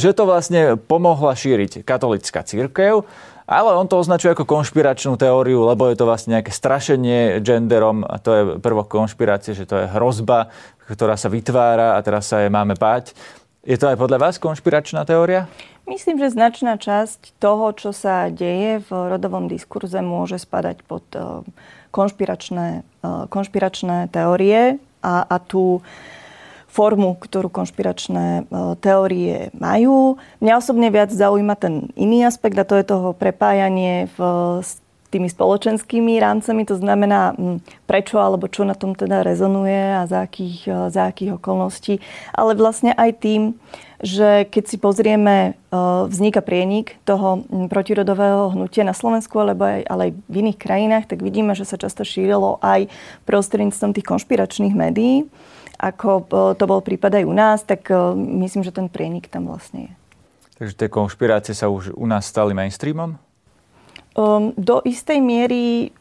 že 0.00 0.16
to 0.16 0.24
vlastne 0.24 0.80
pomohla 0.80 1.36
šíriť 1.36 1.84
katolická 1.84 2.40
církev, 2.40 3.04
ale 3.46 3.70
on 3.76 3.86
to 3.86 4.00
označuje 4.00 4.34
ako 4.34 4.48
konšpiračnú 4.48 5.14
teóriu, 5.20 5.68
lebo 5.70 5.86
je 5.86 5.94
to 5.94 6.08
vlastne 6.08 6.40
nejaké 6.40 6.50
strašenie 6.50 7.38
genderom 7.44 8.02
a 8.02 8.16
to 8.18 8.30
je 8.32 8.42
prvok 8.58 8.90
konšpirácie, 8.90 9.54
že 9.54 9.68
to 9.68 9.76
je 9.76 9.92
hrozba, 9.92 10.50
ktorá 10.88 11.14
sa 11.20 11.28
vytvára 11.30 11.94
a 11.94 12.02
teraz 12.02 12.32
sa 12.32 12.42
jej 12.42 12.50
máme 12.50 12.74
báť. 12.74 13.14
Je 13.66 13.74
to 13.74 13.90
aj 13.90 13.98
podľa 13.98 14.30
vás 14.30 14.38
konšpiračná 14.38 15.02
teória? 15.02 15.50
Myslím, 15.90 16.22
že 16.22 16.30
značná 16.30 16.78
časť 16.78 17.34
toho, 17.42 17.74
čo 17.74 17.90
sa 17.90 18.30
deje 18.30 18.78
v 18.86 18.90
rodovom 18.90 19.50
diskurze, 19.50 19.98
môže 20.06 20.38
spadať 20.38 20.86
pod 20.86 21.02
eh, 21.18 21.42
konšpiračné, 21.90 22.86
eh, 22.86 23.24
konšpiračné 23.26 24.06
teórie 24.14 24.78
a, 25.02 25.14
a 25.26 25.36
tú 25.42 25.82
formu, 26.70 27.18
ktorú 27.18 27.50
konšpiračné 27.50 28.46
eh, 28.46 28.74
teórie 28.78 29.50
majú. 29.58 30.14
Mňa 30.38 30.62
osobne 30.62 30.86
viac 30.94 31.10
zaujíma 31.10 31.58
ten 31.58 31.90
iný 31.98 32.22
aspekt 32.22 32.54
a 32.62 32.68
to 32.68 32.78
je 32.78 32.86
toho 32.86 33.18
prepájanie 33.18 34.06
v, 34.14 34.18
s 34.62 34.78
tými 35.16 35.32
spoločenskými 35.32 36.20
rámcami, 36.20 36.68
to 36.68 36.76
znamená, 36.76 37.32
hm, 37.32 37.64
prečo 37.88 38.20
alebo 38.20 38.52
čo 38.52 38.68
na 38.68 38.76
tom 38.76 38.92
teda 38.92 39.24
rezonuje 39.24 39.96
a 39.96 40.04
za 40.04 40.28
akých, 40.28 40.92
za 40.92 41.08
akých 41.08 41.40
okolností, 41.40 42.04
ale 42.36 42.52
vlastne 42.52 42.92
aj 42.92 43.10
tým, 43.24 43.56
že 44.04 44.44
keď 44.52 44.64
si 44.68 44.76
pozrieme, 44.76 45.36
e, 45.48 45.78
vzniká 46.08 46.44
prienik 46.44 47.00
toho 47.08 47.48
protirodového 47.72 48.52
hnutia 48.52 48.84
na 48.84 48.92
Slovensku, 48.92 49.40
alebo 49.40 49.64
aj, 49.64 49.80
ale 49.88 50.00
aj 50.08 50.12
v 50.28 50.34
iných 50.44 50.58
krajinách, 50.60 51.04
tak 51.08 51.24
vidíme, 51.24 51.56
že 51.56 51.64
sa 51.64 51.80
často 51.80 52.04
šírilo 52.04 52.60
aj 52.60 52.92
prostredníctvom 53.24 53.96
tých 53.96 54.06
konšpiračných 54.06 54.76
médií. 54.76 55.24
Ako 55.80 56.08
e, 56.12 56.24
to 56.60 56.64
bol 56.68 56.80
prípad 56.84 57.20
aj 57.20 57.24
u 57.24 57.34
nás, 57.34 57.64
tak 57.64 57.88
e, 57.88 57.96
myslím, 58.44 58.64
že 58.64 58.72
ten 58.72 58.92
prienik 58.92 59.32
tam 59.32 59.48
vlastne 59.48 59.88
je. 59.88 59.92
Takže 60.56 60.74
tie 60.76 60.88
konšpirácie 60.88 61.52
sa 61.52 61.68
už 61.68 61.92
u 61.92 62.06
nás 62.08 62.24
stali 62.24 62.56
mainstreamom? 62.56 63.16
Um, 64.16 64.56
do 64.56 64.80
istej 64.80 65.20
miery... 65.20 65.92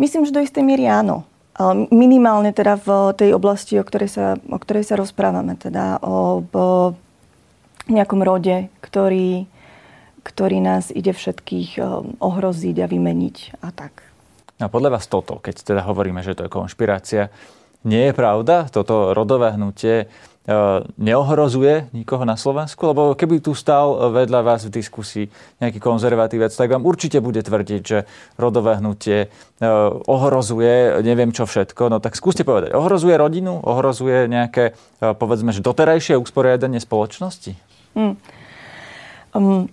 Myslím, 0.00 0.24
že 0.24 0.34
do 0.34 0.40
istej 0.40 0.64
miery 0.64 0.88
áno. 0.88 1.28
Minimálne 1.94 2.50
teda 2.50 2.74
v 2.74 3.14
tej 3.14 3.30
oblasti, 3.30 3.78
o 3.78 3.86
ktorej 3.86 4.10
sa, 4.10 4.26
o 4.50 4.58
ktorej 4.58 4.82
sa 4.82 4.98
rozprávame, 4.98 5.54
teda 5.54 6.02
o, 6.02 6.42
o 6.42 6.98
nejakom 7.86 8.26
rode, 8.26 8.74
ktorý, 8.82 9.46
ktorý 10.26 10.58
nás 10.58 10.90
ide 10.90 11.14
všetkých 11.14 11.78
ohroziť 12.18 12.76
a 12.82 12.90
vymeniť 12.90 13.62
a 13.62 13.70
tak. 13.70 14.02
A 14.58 14.66
podľa 14.66 14.98
vás 14.98 15.06
toto, 15.06 15.38
keď 15.38 15.62
teda 15.62 15.86
hovoríme, 15.86 16.26
že 16.26 16.34
to 16.34 16.48
je 16.48 16.50
konšpirácia, 16.50 17.30
nie 17.86 18.10
je 18.10 18.16
pravda? 18.16 18.66
Toto 18.66 19.14
rodové 19.14 19.54
hnutie 19.54 20.10
neohrozuje 21.00 21.88
nikoho 21.96 22.28
na 22.28 22.36
Slovensku? 22.36 22.84
Lebo 22.92 23.16
keby 23.16 23.40
tu 23.40 23.56
stal 23.56 24.12
vedľa 24.12 24.40
vás 24.44 24.68
v 24.68 24.76
diskusii 24.76 25.26
nejaký 25.64 25.80
konzervatívec, 25.80 26.52
tak 26.52 26.68
vám 26.68 26.84
určite 26.84 27.24
bude 27.24 27.40
tvrdiť, 27.40 27.80
že 27.80 28.04
rodové 28.36 28.76
hnutie 28.76 29.18
e, 29.24 29.28
ohrozuje 30.04 31.00
neviem 31.00 31.32
čo 31.32 31.48
všetko. 31.48 31.88
No 31.88 31.96
tak 31.96 32.12
skúste 32.12 32.44
povedať, 32.44 32.76
ohrozuje 32.76 33.16
rodinu? 33.16 33.56
Ohrozuje 33.64 34.28
nejaké, 34.28 34.76
e, 35.00 35.16
povedzme, 35.16 35.48
že 35.56 35.64
doterajšie 35.64 36.20
usporiadanie 36.20 36.76
spoločnosti? 36.76 37.56
Hmm. 37.96 38.20
Um, 39.32 39.72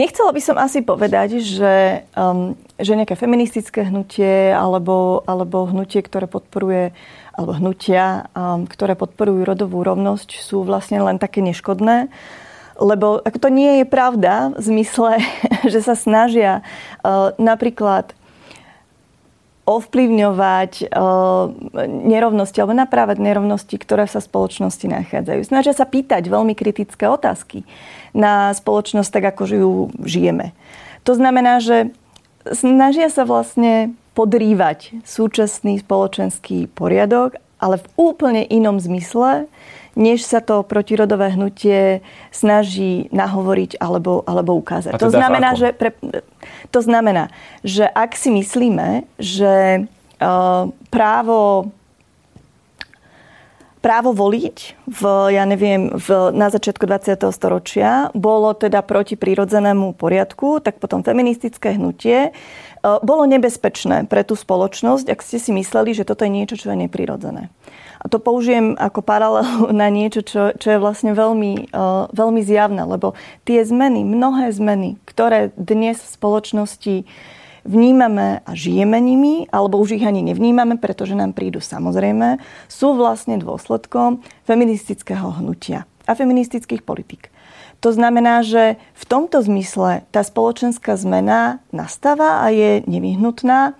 Nechcela 0.00 0.32
by 0.32 0.40
som 0.40 0.56
asi 0.56 0.80
povedať, 0.80 1.44
že, 1.44 2.08
um, 2.16 2.56
že 2.80 2.96
nejaké 2.96 3.20
feministické 3.20 3.84
hnutie 3.84 4.48
alebo, 4.48 5.20
alebo 5.28 5.68
hnutie, 5.68 6.00
ktoré 6.00 6.24
podporuje 6.24 6.96
alebo 7.40 7.56
hnutia, 7.56 8.28
um, 8.36 8.68
ktoré 8.68 8.92
podporujú 8.92 9.48
rodovú 9.48 9.80
rovnosť, 9.80 10.44
sú 10.44 10.60
vlastne 10.60 11.00
len 11.00 11.16
také 11.16 11.40
neškodné. 11.40 12.12
Lebo 12.76 13.24
ako 13.24 13.38
to 13.40 13.48
nie 13.48 13.80
je 13.80 13.86
pravda 13.88 14.52
v 14.52 14.60
zmysle, 14.60 15.24
že 15.72 15.80
sa 15.80 15.96
snažia 15.96 16.60
uh, 17.00 17.32
napríklad 17.40 18.12
ovplyvňovať 19.64 20.90
uh, 20.92 21.48
nerovnosti 21.86 22.58
alebo 22.60 22.74
naprávať 22.76 23.22
nerovnosti, 23.22 23.76
ktoré 23.80 24.04
sa 24.04 24.20
v 24.20 24.28
spoločnosti 24.28 24.84
nachádzajú. 24.84 25.40
Snažia 25.46 25.72
sa 25.72 25.86
pýtať 25.88 26.28
veľmi 26.28 26.52
kritické 26.52 27.08
otázky 27.08 27.64
na 28.12 28.52
spoločnosť 28.52 29.10
tak, 29.14 29.24
ako 29.32 29.42
ju 29.48 29.72
žijeme. 30.04 30.52
To 31.08 31.14
znamená, 31.16 31.62
že 31.62 31.94
snažia 32.50 33.08
sa 33.08 33.22
vlastne 33.22 33.94
podrývať 34.14 35.04
súčasný 35.06 35.80
spoločenský 35.80 36.66
poriadok, 36.72 37.38
ale 37.60 37.78
v 37.78 37.86
úplne 38.00 38.42
inom 38.48 38.80
zmysle, 38.80 39.46
než 39.98 40.24
sa 40.24 40.40
to 40.40 40.64
protirodové 40.64 41.34
hnutie 41.34 42.00
snaží 42.32 43.10
nahovoriť 43.12 43.76
alebo, 43.82 44.24
alebo 44.24 44.56
ukázať. 44.56 44.96
To 44.96 45.12
znamená, 45.12 45.58
že 45.58 45.76
pre, 45.76 45.92
to 46.70 46.80
znamená, 46.80 47.28
že 47.66 47.84
ak 47.84 48.16
si 48.16 48.32
myslíme, 48.32 49.04
že 49.18 49.84
uh, 49.84 50.70
právo 50.88 51.70
právo 53.80 54.12
voliť 54.12 54.76
v, 54.84 55.02
ja 55.32 55.48
neviem, 55.48 55.88
v, 55.96 56.08
na 56.36 56.52
začiatku 56.52 56.84
20. 56.84 57.16
storočia 57.32 58.12
bolo 58.12 58.52
teda 58.52 58.84
proti 58.84 59.16
prírodzenému 59.16 59.96
poriadku, 59.96 60.60
tak 60.60 60.76
potom 60.76 61.00
feministické 61.00 61.80
hnutie 61.80 62.36
bolo 62.82 63.28
nebezpečné 63.28 64.08
pre 64.08 64.24
tú 64.24 64.32
spoločnosť, 64.36 65.12
ak 65.12 65.20
ste 65.20 65.36
si 65.36 65.50
mysleli, 65.52 65.92
že 65.92 66.08
toto 66.08 66.24
je 66.24 66.32
niečo, 66.32 66.56
čo 66.56 66.72
je 66.72 66.88
neprirodzené. 66.88 67.52
A 68.00 68.08
to 68.08 68.16
použijem 68.16 68.80
ako 68.80 69.04
paralelu 69.04 69.68
na 69.76 69.92
niečo, 69.92 70.24
čo, 70.24 70.56
čo 70.56 70.68
je 70.72 70.78
vlastne 70.80 71.12
veľmi, 71.12 71.72
uh, 71.76 72.08
veľmi 72.10 72.40
zjavné, 72.40 72.82
lebo 72.88 73.12
tie 73.44 73.60
zmeny, 73.60 74.00
mnohé 74.02 74.48
zmeny, 74.56 74.96
ktoré 75.04 75.52
dnes 75.60 76.00
v 76.00 76.12
spoločnosti 76.16 76.96
vnímame 77.68 78.40
a 78.48 78.50
žijeme 78.56 78.96
nimi, 78.96 79.44
alebo 79.52 79.76
už 79.76 80.00
ich 80.00 80.04
ani 80.08 80.24
nevnímame, 80.24 80.80
pretože 80.80 81.12
nám 81.12 81.36
prídu 81.36 81.60
samozrejme, 81.60 82.40
sú 82.72 82.96
vlastne 82.96 83.36
dôsledkom 83.36 84.24
feministického 84.48 85.36
hnutia 85.36 85.84
a 86.08 86.16
feministických 86.16 86.80
politik. 86.80 87.28
To 87.80 87.90
znamená, 87.96 88.44
že 88.44 88.76
v 88.92 89.04
tomto 89.08 89.40
zmysle 89.40 90.04
tá 90.12 90.20
spoločenská 90.20 91.00
zmena 91.00 91.64
nastáva 91.72 92.44
a 92.44 92.52
je 92.52 92.84
nevyhnutná. 92.84 93.72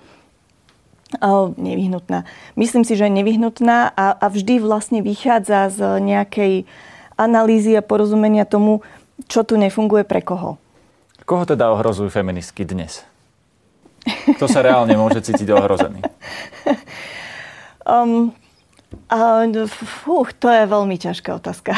Nevyhnutná. 1.60 2.24
Myslím 2.56 2.86
si, 2.86 2.96
že 2.96 3.10
je 3.10 3.18
nevyhnutná 3.18 3.92
a, 3.92 4.06
a 4.16 4.26
vždy 4.32 4.62
vlastne 4.62 5.04
vychádza 5.04 5.68
z 5.68 5.80
nejakej 6.00 6.64
analýzy 7.20 7.76
a 7.76 7.84
porozumenia 7.84 8.48
tomu, 8.48 8.80
čo 9.28 9.44
tu 9.44 9.60
nefunguje 9.60 10.08
pre 10.08 10.24
koho. 10.24 10.56
Koho 11.28 11.44
teda 11.44 11.68
ohrozujú 11.68 12.08
feministky 12.08 12.64
dnes? 12.64 13.04
Kto 14.40 14.48
sa 14.48 14.64
reálne 14.64 14.96
môže 14.96 15.20
cítiť 15.20 15.48
ohrozený? 15.52 16.00
Um, 17.80 18.36
Uh, 19.10 19.66
fú, 19.70 20.26
to 20.38 20.50
je 20.50 20.66
veľmi 20.66 20.98
ťažká 20.98 21.38
otázka. 21.38 21.74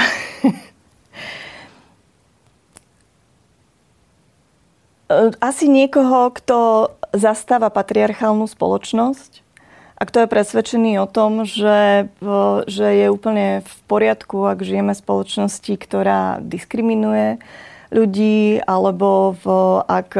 Asi 5.40 5.68
niekoho, 5.68 6.32
kto 6.32 6.88
zastáva 7.12 7.68
patriarchálnu 7.68 8.48
spoločnosť 8.48 9.44
a 10.00 10.02
kto 10.08 10.24
je 10.24 10.32
presvedčený 10.32 10.92
o 10.98 11.06
tom, 11.06 11.44
že, 11.44 12.10
že 12.66 12.86
je 13.04 13.06
úplne 13.12 13.62
v 13.62 13.74
poriadku, 13.86 14.48
ak 14.48 14.64
žijeme 14.64 14.96
v 14.96 15.02
spoločnosti, 15.04 15.72
ktorá 15.76 16.40
diskriminuje 16.42 17.38
ľudí, 17.92 18.58
alebo 18.64 19.36
v, 19.36 19.44
ak 19.84 20.10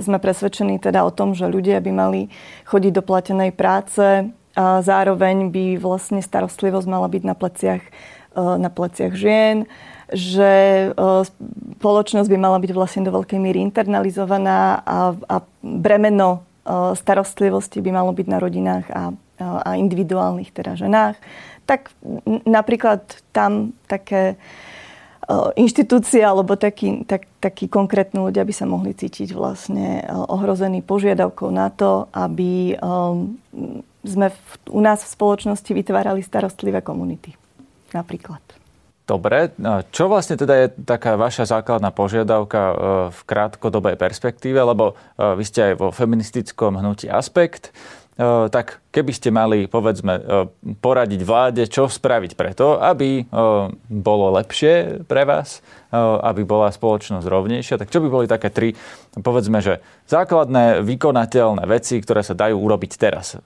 sme 0.00 0.22
presvedčení 0.22 0.78
teda 0.78 1.02
o 1.02 1.10
tom, 1.10 1.34
že 1.34 1.50
ľudia 1.50 1.82
by 1.82 1.90
mali 1.90 2.30
chodiť 2.70 2.92
do 2.94 3.02
platenej 3.02 3.50
práce, 3.52 4.30
a 4.58 4.82
zároveň 4.82 5.54
by 5.54 5.78
vlastne 5.78 6.18
starostlivosť 6.18 6.90
mala 6.90 7.06
byť 7.06 7.22
na 7.22 7.38
pleciach, 7.38 7.82
na 8.34 8.66
pleciach 8.66 9.14
žien, 9.14 9.70
že 10.10 10.50
spoločnosť 11.78 12.26
by 12.26 12.38
mala 12.42 12.58
byť 12.58 12.72
vlastne 12.74 13.06
do 13.06 13.14
veľkej 13.14 13.38
míry 13.38 13.62
internalizovaná 13.62 14.82
a, 14.82 15.14
a 15.14 15.36
bremeno 15.62 16.42
starostlivosti 16.98 17.78
by 17.78 17.90
malo 17.94 18.10
byť 18.10 18.26
na 18.26 18.38
rodinách 18.42 18.86
a, 18.90 19.14
a 19.38 19.70
individuálnych 19.78 20.50
teda 20.50 20.74
ženách. 20.74 21.14
Tak 21.70 21.94
napríklad 22.42 23.06
tam 23.30 23.78
také 23.86 24.34
inštitúcie 25.60 26.24
alebo 26.24 26.56
takí, 26.56 27.04
tak, 27.04 27.28
takí 27.44 27.68
konkrétni 27.68 28.24
ľudia 28.24 28.48
by 28.48 28.54
sa 28.56 28.64
mohli 28.64 28.96
cítiť 28.96 29.36
vlastne 29.36 30.08
ohrození 30.08 30.80
požiadavkou 30.80 31.52
na 31.52 31.68
to, 31.68 32.08
aby 32.16 32.72
sme 34.08 34.26
v, 34.32 34.38
u 34.72 34.80
nás 34.80 35.04
v 35.04 35.12
spoločnosti 35.12 35.68
vytvárali 35.68 36.24
starostlivé 36.24 36.80
komunity. 36.80 37.36
Napríklad. 37.92 38.40
Dobre, 39.08 39.56
čo 39.88 40.04
vlastne 40.12 40.36
teda 40.36 40.54
je 40.64 40.66
taká 40.84 41.16
vaša 41.16 41.48
základná 41.48 41.88
požiadavka 41.88 42.62
v 43.08 43.20
krátkodobej 43.24 43.96
perspektíve, 43.96 44.60
lebo 44.60 45.00
vy 45.16 45.44
ste 45.48 45.72
aj 45.72 45.74
vo 45.80 45.88
feministickom 45.88 46.76
hnutí 46.76 47.08
Aspekt, 47.08 47.72
tak 48.50 48.82
keby 48.90 49.12
ste 49.14 49.30
mali, 49.30 49.70
povedzme, 49.70 50.18
poradiť 50.82 51.20
vláde, 51.22 51.62
čo 51.70 51.86
spraviť 51.86 52.34
preto, 52.34 52.82
aby 52.82 53.22
bolo 53.86 54.34
lepšie 54.34 55.06
pre 55.06 55.22
vás, 55.22 55.62
aby 56.26 56.42
bola 56.42 56.74
spoločnosť 56.74 57.22
rovnejšia, 57.22 57.78
tak 57.78 57.94
čo 57.94 58.02
by 58.02 58.08
boli 58.10 58.26
také 58.26 58.50
tri, 58.50 58.74
povedzme, 59.14 59.62
že 59.62 59.78
základné 60.10 60.82
vykonateľné 60.82 61.62
veci, 61.70 62.02
ktoré 62.02 62.26
sa 62.26 62.34
dajú 62.34 62.58
urobiť 62.58 62.92
teraz? 62.98 63.38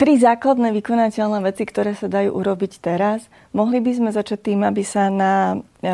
tri 0.00 0.16
základné 0.16 0.72
vykonateľné 0.80 1.44
veci, 1.44 1.68
ktoré 1.68 1.92
sa 1.92 2.08
dajú 2.08 2.32
urobiť 2.32 2.80
teraz. 2.80 3.28
Mohli 3.52 3.84
by 3.84 3.92
sme 3.92 4.10
začať 4.16 4.48
tým, 4.48 4.64
aby 4.64 4.80
sa 4.80 5.12
na, 5.12 5.60
e, 5.84 5.92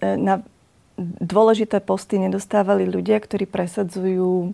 na 0.00 0.40
dôležité 1.20 1.84
posty 1.84 2.16
nedostávali 2.16 2.88
ľudia, 2.88 3.20
ktorí 3.20 3.44
presadzujú 3.44 4.48
e, 4.48 4.50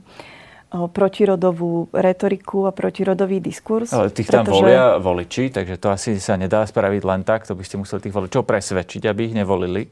protirodovú 0.70 1.90
retoriku 1.90 2.70
a 2.70 2.72
protirodový 2.72 3.42
diskurs. 3.42 3.90
Ale 3.90 4.14
tých 4.14 4.30
tam 4.30 4.46
pretože... 4.46 4.62
volia 4.62 5.02
voliči, 5.02 5.50
takže 5.50 5.74
to 5.82 5.90
asi 5.90 6.14
sa 6.22 6.38
nedá 6.38 6.62
spraviť 6.62 7.02
len 7.02 7.26
tak. 7.26 7.42
To 7.50 7.58
by 7.58 7.66
ste 7.66 7.82
museli 7.82 8.06
tých 8.06 8.14
voličov 8.14 8.46
presvedčiť, 8.46 9.02
aby 9.10 9.20
ich 9.26 9.34
nevolili. 9.34 9.90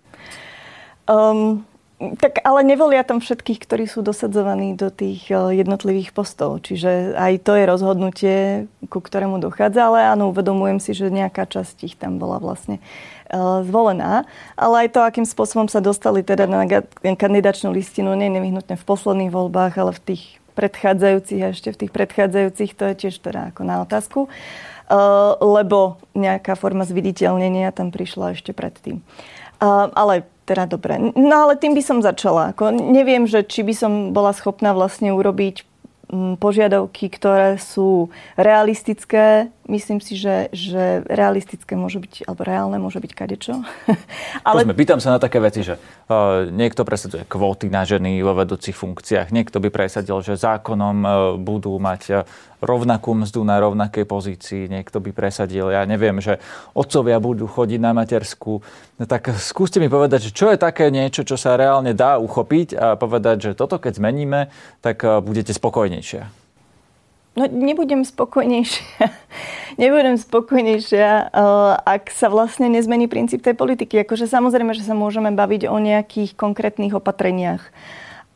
Um, 1.11 1.67
tak 1.99 2.39
ale 2.47 2.63
nevolia 2.63 3.03
tam 3.03 3.19
všetkých, 3.19 3.59
ktorí 3.59 3.91
sú 3.91 4.07
dosadzovaní 4.07 4.79
do 4.79 4.87
tých 4.87 5.27
eh, 5.35 5.59
jednotlivých 5.59 6.15
postov. 6.15 6.63
Čiže 6.63 7.19
aj 7.19 7.43
to 7.43 7.59
je 7.59 7.65
rozhodnutie, 7.67 8.37
ku 8.87 9.03
ktorému 9.03 9.43
dochádza, 9.43 9.91
ale 9.91 10.15
áno, 10.15 10.31
uvedomujem 10.31 10.79
si, 10.79 10.95
že 10.95 11.11
nejaká 11.11 11.51
časť 11.51 11.91
ich 11.91 11.99
tam 11.99 12.23
bola 12.23 12.39
vlastne 12.39 12.79
uh, 13.35 13.67
zvolená. 13.67 14.31
Ale 14.55 14.87
aj 14.87 14.89
to, 14.95 15.03
akým 15.03 15.27
spôsobom 15.27 15.67
sa 15.67 15.83
dostali 15.83 16.23
teda 16.23 16.47
na 16.47 16.71
kandidačnú 17.03 17.75
listinu, 17.75 18.15
nie 18.15 18.31
nevyhnutne 18.31 18.79
v 18.79 18.87
posledných 18.87 19.35
voľbách, 19.35 19.75
ale 19.75 19.91
v 19.91 20.15
tých 20.15 20.39
predchádzajúcich 20.59 21.41
a 21.47 21.55
ešte 21.55 21.71
v 21.71 21.81
tých 21.87 21.93
predchádzajúcich, 21.95 22.71
to 22.75 22.85
je 22.91 22.95
tiež 23.07 23.15
teda 23.23 23.55
ako 23.55 23.63
na 23.63 23.87
otázku. 23.87 24.21
Uh, 24.89 25.37
lebo 25.39 26.01
nejaká 26.17 26.57
forma 26.59 26.83
zviditeľnenia 26.83 27.71
tam 27.71 27.95
prišla 27.95 28.35
ešte 28.35 28.57
predtým. 28.57 29.05
Uh, 29.63 29.93
ale 29.95 30.27
teda 30.49 30.65
dobre. 30.65 31.13
No 31.13 31.45
ale 31.45 31.61
tým 31.61 31.77
by 31.77 31.83
som 31.85 32.01
začala. 32.01 32.57
Ako 32.57 32.73
neviem, 32.73 33.29
že 33.29 33.45
či 33.45 33.61
by 33.61 33.75
som 33.77 33.93
bola 34.17 34.33
schopná 34.33 34.73
vlastne 34.73 35.13
urobiť 35.13 35.69
požiadavky, 36.41 37.13
ktoré 37.13 37.61
sú 37.61 38.09
realistické. 38.41 39.53
Myslím 39.69 40.01
si, 40.01 40.17
že, 40.17 40.49
že 40.49 41.05
realistické 41.05 41.77
môže 41.77 42.01
byť, 42.01 42.25
alebo 42.25 42.41
reálne 42.41 42.81
môže 42.81 43.05
byť 43.05 43.13
kadečo. 43.13 43.61
Ale... 44.49 44.65
Pozme, 44.65 44.73
pýtam 44.73 44.97
sa 44.97 45.13
na 45.13 45.21
také 45.21 45.45
veci, 45.45 45.61
že 45.61 45.77
uh, 45.77 46.49
niekto 46.49 46.89
presadzuje 46.89 47.29
kvóty 47.29 47.69
na 47.69 47.85
ženy 47.85 48.25
vo 48.25 48.33
vedúcich 48.33 48.73
funkciách, 48.73 49.29
niekto 49.29 49.61
by 49.61 49.69
presadil, 49.69 50.25
že 50.25 50.41
zákonom 50.41 50.97
uh, 51.05 51.13
budú 51.37 51.77
mať 51.77 52.03
uh, 52.09 52.25
rovnakú 52.65 53.13
mzdu 53.13 53.45
na 53.45 53.61
rovnakej 53.61 54.09
pozícii, 54.09 54.73
niekto 54.73 55.05
by 55.05 55.13
presadil, 55.13 55.69
ja 55.69 55.85
neviem, 55.85 56.17
že 56.25 56.41
otcovia 56.73 57.21
budú 57.21 57.45
chodiť 57.45 57.77
na 57.77 57.93
matersku. 57.93 58.65
No 58.97 59.05
tak 59.05 59.37
skúste 59.37 59.85
mi 59.85 59.93
povedať, 59.93 60.33
že 60.33 60.35
čo 60.35 60.49
je 60.49 60.57
také 60.57 60.89
niečo, 60.89 61.29
čo 61.29 61.37
sa 61.37 61.61
reálne 61.61 61.93
dá 61.93 62.17
uchopiť 62.17 62.69
a 62.73 62.87
povedať, 62.97 63.53
že 63.53 63.59
toto 63.59 63.77
keď 63.77 64.01
zmeníme, 64.01 64.49
tak 64.81 65.05
budete 65.05 65.53
spokojnejšia. 65.53 66.48
No 67.37 67.45
nebudem 67.47 68.05
spokojnejšia. 68.05 69.05
nebudem 69.83 70.17
spokojnejšia, 70.17 71.09
eh, 71.29 71.73
ak 71.77 72.09
sa 72.11 72.33
vlastne 72.33 72.73
nezmení 72.73 73.07
princíp 73.11 73.45
tej 73.45 73.55
politiky. 73.55 74.03
Akože 74.03 74.31
samozrejme, 74.31 74.73
že 74.73 74.87
sa 74.87 74.97
môžeme 74.97 75.35
baviť 75.35 75.69
o 75.69 75.77
nejakých 75.77 76.35
konkrétnych 76.35 76.97
opatreniach. 76.97 77.63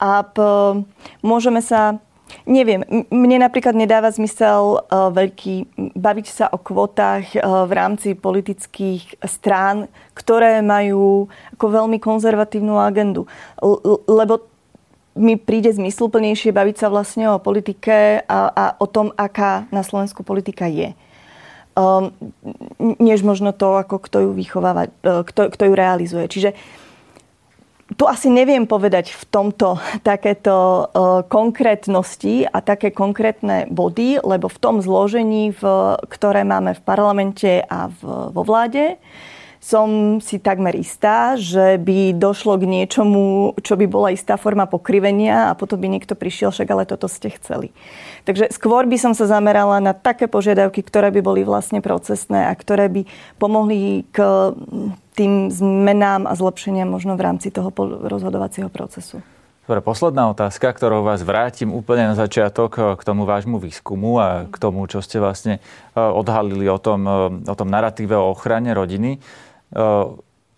A 0.03 0.27
p- 0.27 0.83
môžeme 1.23 1.63
sa 1.63 2.03
Neviem, 2.49 2.83
mne 3.13 3.45
napríklad 3.45 3.77
nedáva 3.77 4.11
zmysel 4.11 4.81
uh, 4.81 5.13
veľký 5.13 5.93
baviť 5.95 6.27
sa 6.27 6.47
o 6.51 6.59
kvotách 6.59 7.39
uh, 7.39 7.69
v 7.69 7.73
rámci 7.77 8.09
politických 8.17 9.21
strán, 9.29 9.87
ktoré 10.17 10.65
majú 10.65 11.29
ako 11.55 11.67
veľmi 11.69 12.01
konzervatívnu 12.01 12.81
agendu. 12.81 13.29
L- 13.61 14.01
lebo 14.09 14.52
mi 15.13 15.37
príde 15.37 15.73
zmysluplnejšie 15.73 16.53
baviť 16.53 16.77
sa 16.77 16.89
vlastne 16.89 17.29
o 17.33 17.43
politike 17.43 18.25
a, 18.25 18.39
a 18.49 18.65
o 18.81 18.87
tom, 18.89 19.13
aká 19.17 19.69
na 19.69 19.85
Slovensku 19.85 20.25
politika 20.25 20.69
je. 20.69 20.97
Um, 21.73 22.13
než 23.01 23.25
možno 23.25 23.57
to, 23.57 23.81
ako 23.81 23.97
kto 24.05 24.17
ju 24.29 24.31
vychováva, 24.37 24.89
uh, 24.89 25.25
kto, 25.25 25.49
kto 25.49 25.63
ju 25.69 25.75
realizuje. 25.77 26.25
Čiže 26.29 26.51
uh, 26.53 26.83
tu 27.97 28.09
asi 28.09 28.33
neviem 28.33 28.65
povedať 28.65 29.13
v 29.13 29.25
tomto 29.29 29.77
takéto 30.11 30.87
uh, 30.89 31.21
konkrétnosti 31.27 32.49
a 32.49 32.61
také 32.65 32.91
konkrétne 32.93 33.69
body, 33.69 34.23
lebo 34.23 34.49
v 34.49 34.59
tom 34.61 34.81
zložení, 34.81 35.53
v, 35.53 35.63
ktoré 36.09 36.45
máme 36.45 36.77
v 36.77 36.83
parlamente 36.83 37.61
a 37.63 37.89
v, 37.93 38.01
vo 38.33 38.43
vláde, 38.45 38.97
som 39.63 40.19
si 40.19 40.43
takmer 40.43 40.75
istá, 40.75 41.39
že 41.39 41.79
by 41.79 42.19
došlo 42.19 42.59
k 42.59 42.67
niečomu, 42.67 43.55
čo 43.63 43.79
by 43.79 43.87
bola 43.87 44.11
istá 44.11 44.35
forma 44.35 44.67
pokrivenia 44.67 45.55
a 45.55 45.57
potom 45.57 45.79
by 45.79 45.87
niekto 45.87 46.19
prišiel, 46.19 46.51
však 46.51 46.67
ale 46.67 46.83
toto 46.83 47.07
ste 47.07 47.31
chceli. 47.31 47.71
Takže 48.27 48.51
skôr 48.51 48.91
by 48.91 48.99
som 48.99 49.15
sa 49.15 49.31
zamerala 49.31 49.79
na 49.79 49.95
také 49.95 50.27
požiadavky, 50.27 50.83
ktoré 50.83 51.15
by 51.15 51.23
boli 51.23 51.47
vlastne 51.47 51.79
procesné 51.79 52.51
a 52.51 52.53
ktoré 52.59 52.91
by 52.91 53.07
pomohli 53.39 54.03
k 54.11 54.51
tým 55.15 55.55
zmenám 55.55 56.27
a 56.27 56.35
zlepšeniam 56.35 56.91
možno 56.91 57.15
v 57.15 57.23
rámci 57.23 57.55
toho 57.55 57.71
rozhodovacieho 58.03 58.67
procesu. 58.67 59.23
Dobre, 59.63 59.79
posledná 59.79 60.27
otázka, 60.27 60.75
ktorou 60.75 61.07
vás 61.07 61.23
vrátim 61.23 61.71
úplne 61.71 62.11
na 62.11 62.17
začiatok 62.19 62.71
eh, 62.75 62.83
k 62.99 63.03
tomu 63.07 63.23
vášmu 63.23 63.63
výskumu 63.63 64.19
a 64.19 64.51
k 64.51 64.57
tomu, 64.59 64.91
čo 64.91 64.99
ste 64.99 65.23
vlastne 65.23 65.63
eh, 65.63 66.03
odhalili 66.03 66.67
o 66.67 66.83
tom, 66.83 67.07
eh, 67.07 67.47
o 67.47 67.55
tom 67.55 67.71
narratíve 67.71 68.19
o 68.19 68.35
ochrane 68.35 68.75
rodiny. 68.75 69.23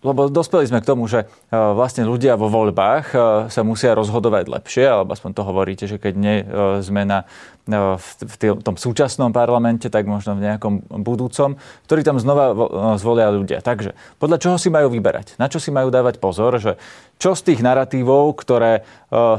Lebo 0.05 0.29
dospeli 0.29 0.69
sme 0.69 0.85
k 0.85 0.89
tomu, 0.93 1.09
že 1.09 1.25
vlastne 1.73 2.03
ľudia 2.03 2.35
vo 2.35 2.51
voľbách 2.51 3.05
sa 3.47 3.61
musia 3.61 3.95
rozhodovať 3.95 4.49
lepšie, 4.49 4.85
alebo 4.85 5.13
aspoň 5.13 5.31
to 5.31 5.41
hovoríte, 5.47 5.85
že 5.87 5.97
keď 6.01 6.13
nie 6.15 6.35
sme 6.81 7.07
na 7.07 7.29
No, 7.65 7.97
v 7.97 8.61
tom 8.61 8.77
súčasnom 8.77 9.33
parlamente, 9.33 9.89
tak 9.89 10.05
možno 10.05 10.37
v 10.37 10.45
nejakom 10.45 10.85
budúcom, 11.01 11.57
ktorý 11.89 12.05
tam 12.05 12.21
znova 12.21 12.53
zvolia 13.01 13.33
ľudia. 13.33 13.65
Takže 13.65 13.97
podľa 14.21 14.37
čoho 14.37 14.61
si 14.61 14.69
majú 14.69 14.93
vyberať? 14.93 15.33
Na 15.41 15.49
čo 15.49 15.57
si 15.57 15.73
majú 15.73 15.89
dávať 15.89 16.21
pozor? 16.21 16.61
Že 16.61 16.77
čo 17.17 17.33
z 17.33 17.41
tých 17.41 17.65
narratívov, 17.65 18.37
ktoré 18.37 18.85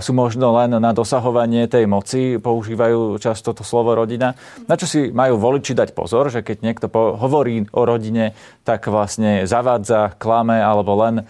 sú 0.02 0.11
možno 0.11 0.50
len 0.59 0.74
na 0.74 0.90
dosahovanie 0.90 1.70
tej 1.70 1.87
moci, 1.87 2.42
používajú 2.42 3.14
často 3.22 3.55
to 3.55 3.62
slovo 3.62 3.94
rodina, 3.94 4.35
na 4.66 4.74
čo 4.74 4.90
si 4.90 5.14
majú 5.14 5.38
voliči 5.38 5.79
dať 5.79 5.94
pozor, 5.94 6.26
že 6.26 6.42
keď 6.42 6.66
niekto 6.66 6.90
hovorí 6.90 7.70
o 7.70 7.87
rodine, 7.87 8.35
tak 8.66 8.90
vlastne 8.90 9.46
zavádza, 9.46 10.18
klame 10.18 10.59
alebo 10.59 10.98
len 10.98 11.14
e, 11.20 11.24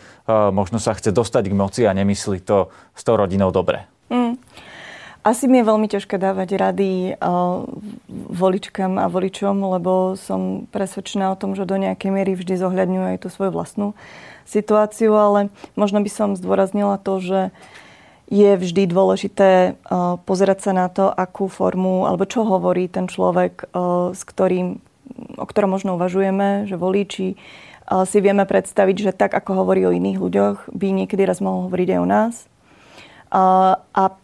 možno 0.77 0.93
sa 0.93 0.93
chce 0.93 1.09
dostať 1.09 1.49
k 1.49 1.57
moci 1.57 1.83
a 1.89 1.97
nemyslí 1.97 2.45
to 2.45 2.69
s 2.93 3.01
tou 3.01 3.17
rodinou 3.17 3.49
dobre. 3.49 3.89
Mm. 4.13 4.37
Asi 5.25 5.49
mi 5.49 5.59
je 5.59 5.67
veľmi 5.73 5.89
ťažké 5.89 6.21
dávať 6.21 6.55
rady 6.55 7.17
uh, 7.17 7.65
voličkám 8.31 9.01
a 9.01 9.09
voličom, 9.09 9.57
lebo 9.73 10.15
som 10.21 10.69
presvedčená 10.71 11.33
o 11.33 11.41
tom, 11.41 11.57
že 11.57 11.67
do 11.67 11.81
nejakej 11.81 12.13
miery 12.13 12.37
vždy 12.37 12.61
zohľadňujú 12.61 13.05
aj 13.09 13.19
tú 13.25 13.29
svoju 13.33 13.51
vlastnú 13.57 13.89
situáciu, 14.47 15.17
ale 15.17 15.51
možno 15.75 15.99
by 16.05 16.11
som 16.13 16.39
zdôraznila 16.39 17.01
to, 17.03 17.19
že 17.19 17.41
je 18.31 18.55
vždy 18.55 18.87
dôležité 18.87 19.75
uh, 19.75 20.21
pozerať 20.29 20.71
sa 20.71 20.73
na 20.77 20.87
to, 20.93 21.09
akú 21.09 21.49
formu, 21.49 22.05
alebo 22.07 22.29
čo 22.29 22.47
hovorí 22.47 22.87
ten 22.87 23.09
človek, 23.09 23.73
uh, 23.73 24.15
s 24.15 24.23
ktorým, 24.23 24.79
o 25.41 25.47
ktorom 25.49 25.75
možno 25.75 25.99
uvažujeme, 25.99 26.71
že 26.71 26.79
uh, 27.35 27.67
si 28.07 28.19
vieme 28.19 28.43
predstaviť, 28.43 28.97
že 28.99 29.13
tak, 29.15 29.35
ako 29.35 29.63
hovorí 29.63 29.87
o 29.87 29.95
iných 29.95 30.19
ľuďoch, 30.19 30.57
by 30.75 30.87
niekedy 30.91 31.23
raz 31.23 31.39
mohol 31.39 31.71
hovoriť 31.71 31.89
aj 31.95 32.01
o 32.03 32.07
nás. 32.07 32.35
Uh, 33.27 33.79
a 33.95 34.17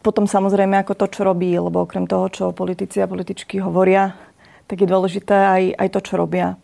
potom 0.00 0.24
samozrejme 0.24 0.80
ako 0.80 0.96
to, 0.96 1.06
čo 1.12 1.20
robí, 1.28 1.52
lebo 1.52 1.84
okrem 1.84 2.08
toho, 2.08 2.26
čo 2.32 2.56
politici 2.56 3.04
a 3.04 3.10
političky 3.10 3.60
hovoria, 3.60 4.16
tak 4.64 4.80
je 4.80 4.88
dôležité 4.88 5.36
aj, 5.36 5.62
aj 5.76 5.88
to, 5.92 6.00
čo 6.00 6.14
robia. 6.16 6.56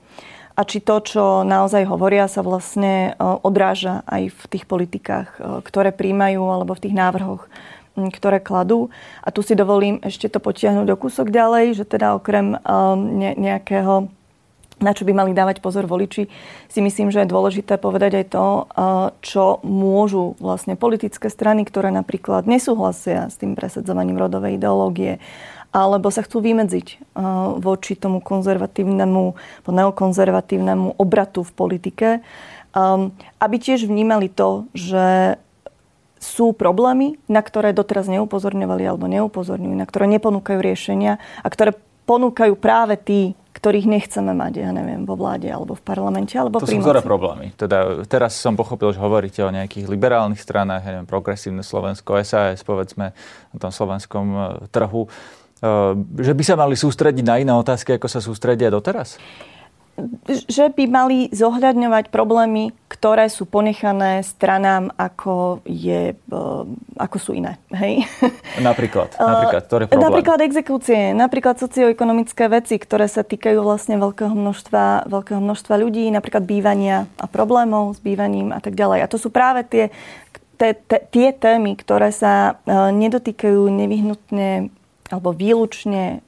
A 0.56 0.64
či 0.64 0.80
to, 0.80 1.04
čo 1.04 1.44
naozaj 1.44 1.84
hovoria, 1.84 2.32
sa 2.32 2.40
vlastne 2.40 3.12
e, 3.12 3.20
odráža 3.20 4.00
aj 4.08 4.32
v 4.32 4.42
tých 4.48 4.64
politikách, 4.64 5.28
e, 5.36 5.40
ktoré 5.60 5.92
príjmajú, 5.92 6.40
alebo 6.48 6.72
v 6.72 6.88
tých 6.88 6.96
návrhoch, 6.96 7.44
ktoré 7.92 8.40
kladú. 8.40 8.88
A 9.20 9.28
tu 9.28 9.44
si 9.44 9.52
dovolím 9.52 10.00
ešte 10.00 10.32
to 10.32 10.40
potiahnuť 10.40 10.88
do 10.88 10.96
kúsok 10.96 11.28
ďalej, 11.28 11.76
že 11.76 11.84
teda 11.84 12.16
okrem 12.16 12.56
e, 12.56 12.58
nejakého 13.36 14.08
na 14.76 14.92
čo 14.92 15.08
by 15.08 15.12
mali 15.16 15.32
dávať 15.32 15.64
pozor 15.64 15.88
voliči, 15.88 16.28
si 16.68 16.80
myslím, 16.84 17.08
že 17.08 17.24
je 17.24 17.32
dôležité 17.32 17.80
povedať 17.80 18.20
aj 18.20 18.26
to, 18.28 18.46
čo 19.24 19.64
môžu 19.64 20.36
vlastne 20.36 20.76
politické 20.76 21.32
strany, 21.32 21.64
ktoré 21.64 21.88
napríklad 21.88 22.44
nesúhlasia 22.44 23.32
s 23.32 23.40
tým 23.40 23.56
presadzovaním 23.56 24.20
rodovej 24.20 24.60
ideológie, 24.60 25.16
alebo 25.72 26.12
sa 26.12 26.24
chcú 26.24 26.44
vymedziť 26.44 27.16
voči 27.60 27.92
tomu 27.96 28.20
konzervatívnemu, 28.20 29.36
neokonzervatívnemu 29.64 31.00
obratu 31.00 31.40
v 31.40 31.52
politike, 31.56 32.08
aby 33.40 33.56
tiež 33.56 33.88
vnímali 33.88 34.28
to, 34.28 34.68
že 34.76 35.36
sú 36.16 36.52
problémy, 36.56 37.20
na 37.28 37.44
ktoré 37.44 37.76
doteraz 37.76 38.08
neupozorňovali 38.08 38.82
alebo 38.88 39.08
neupozorňujú, 39.08 39.74
na 39.76 39.84
ktoré 39.88 40.08
neponúkajú 40.16 40.58
riešenia 40.60 41.20
a 41.44 41.48
ktoré 41.48 41.76
ponúkajú 42.08 42.56
práve 42.56 42.96
tí, 42.96 43.20
ktorých 43.56 43.88
nechceme 43.88 44.36
mať, 44.36 44.52
ja 44.60 44.70
neviem, 44.76 45.08
vo 45.08 45.16
vláde 45.16 45.48
alebo 45.48 45.72
v 45.72 45.80
parlamente, 45.80 46.36
alebo 46.36 46.60
to 46.60 46.68
pri 46.68 46.76
sú 46.76 46.84
ktoré 46.84 47.00
problémy? 47.00 47.56
Teda 47.56 48.04
teraz 48.04 48.36
som 48.36 48.52
pochopil, 48.52 48.92
že 48.92 49.00
hovoríte 49.00 49.40
o 49.40 49.48
nejakých 49.48 49.88
liberálnych 49.88 50.36
stranách, 50.36 50.84
ja 50.84 50.90
neviem, 51.00 51.08
progresívne 51.08 51.64
Slovensko, 51.64 52.20
SAS, 52.20 52.60
povedzme, 52.60 53.16
na 53.50 53.58
tom 53.58 53.72
slovenskom 53.72 54.26
e, 54.28 54.40
trhu. 54.68 55.08
E, 55.08 55.10
že 56.20 56.36
by 56.36 56.42
sa 56.44 56.54
mali 56.60 56.76
sústrediť 56.76 57.24
na 57.24 57.40
iné 57.40 57.52
otázky, 57.56 57.96
ako 57.96 58.06
sa 58.12 58.20
sústredia 58.20 58.68
doteraz? 58.68 59.16
Že 60.26 60.68
by 60.76 60.84
mali 60.84 61.18
zohľadňovať 61.32 62.12
problémy, 62.12 62.76
ktoré 62.92 63.32
sú 63.32 63.48
ponechané 63.48 64.20
stranám, 64.20 64.92
ako, 65.00 65.64
je, 65.64 66.12
eh, 66.12 66.62
ako 67.00 67.16
sú 67.16 67.30
iné. 67.32 67.56
Hej? 67.72 68.04
Napríklad? 68.68 69.16
Napríklad, 69.16 69.62
ktoré 69.64 69.82
problémy? 69.88 70.04
Napríklad 70.04 70.38
exekúcie, 70.44 71.00
napríklad 71.16 71.56
socioekonomické 71.56 72.44
veci, 72.52 72.76
ktoré 72.76 73.08
sa 73.08 73.24
týkajú 73.24 73.64
vlastne 73.64 73.96
veľkého 73.96 74.32
množstva, 74.32 75.08
veľkého 75.08 75.40
množstva 75.40 75.74
ľudí, 75.80 76.12
napríklad 76.12 76.44
bývania 76.44 77.08
a 77.16 77.24
problémov 77.24 77.96
s 77.96 78.00
bývaním 78.04 78.52
a 78.52 78.60
tak 78.60 78.76
ďalej. 78.76 79.00
A 79.00 79.10
to 79.10 79.16
sú 79.16 79.32
práve 79.32 79.64
tie, 79.64 79.88
te, 80.60 80.76
te, 80.76 81.08
tie 81.08 81.32
témy, 81.32 81.72
ktoré 81.80 82.12
sa 82.12 82.60
eh, 82.68 82.92
nedotýkajú 82.92 83.64
nevyhnutne 83.72 84.68
alebo 85.06 85.30
výlučne 85.30 86.26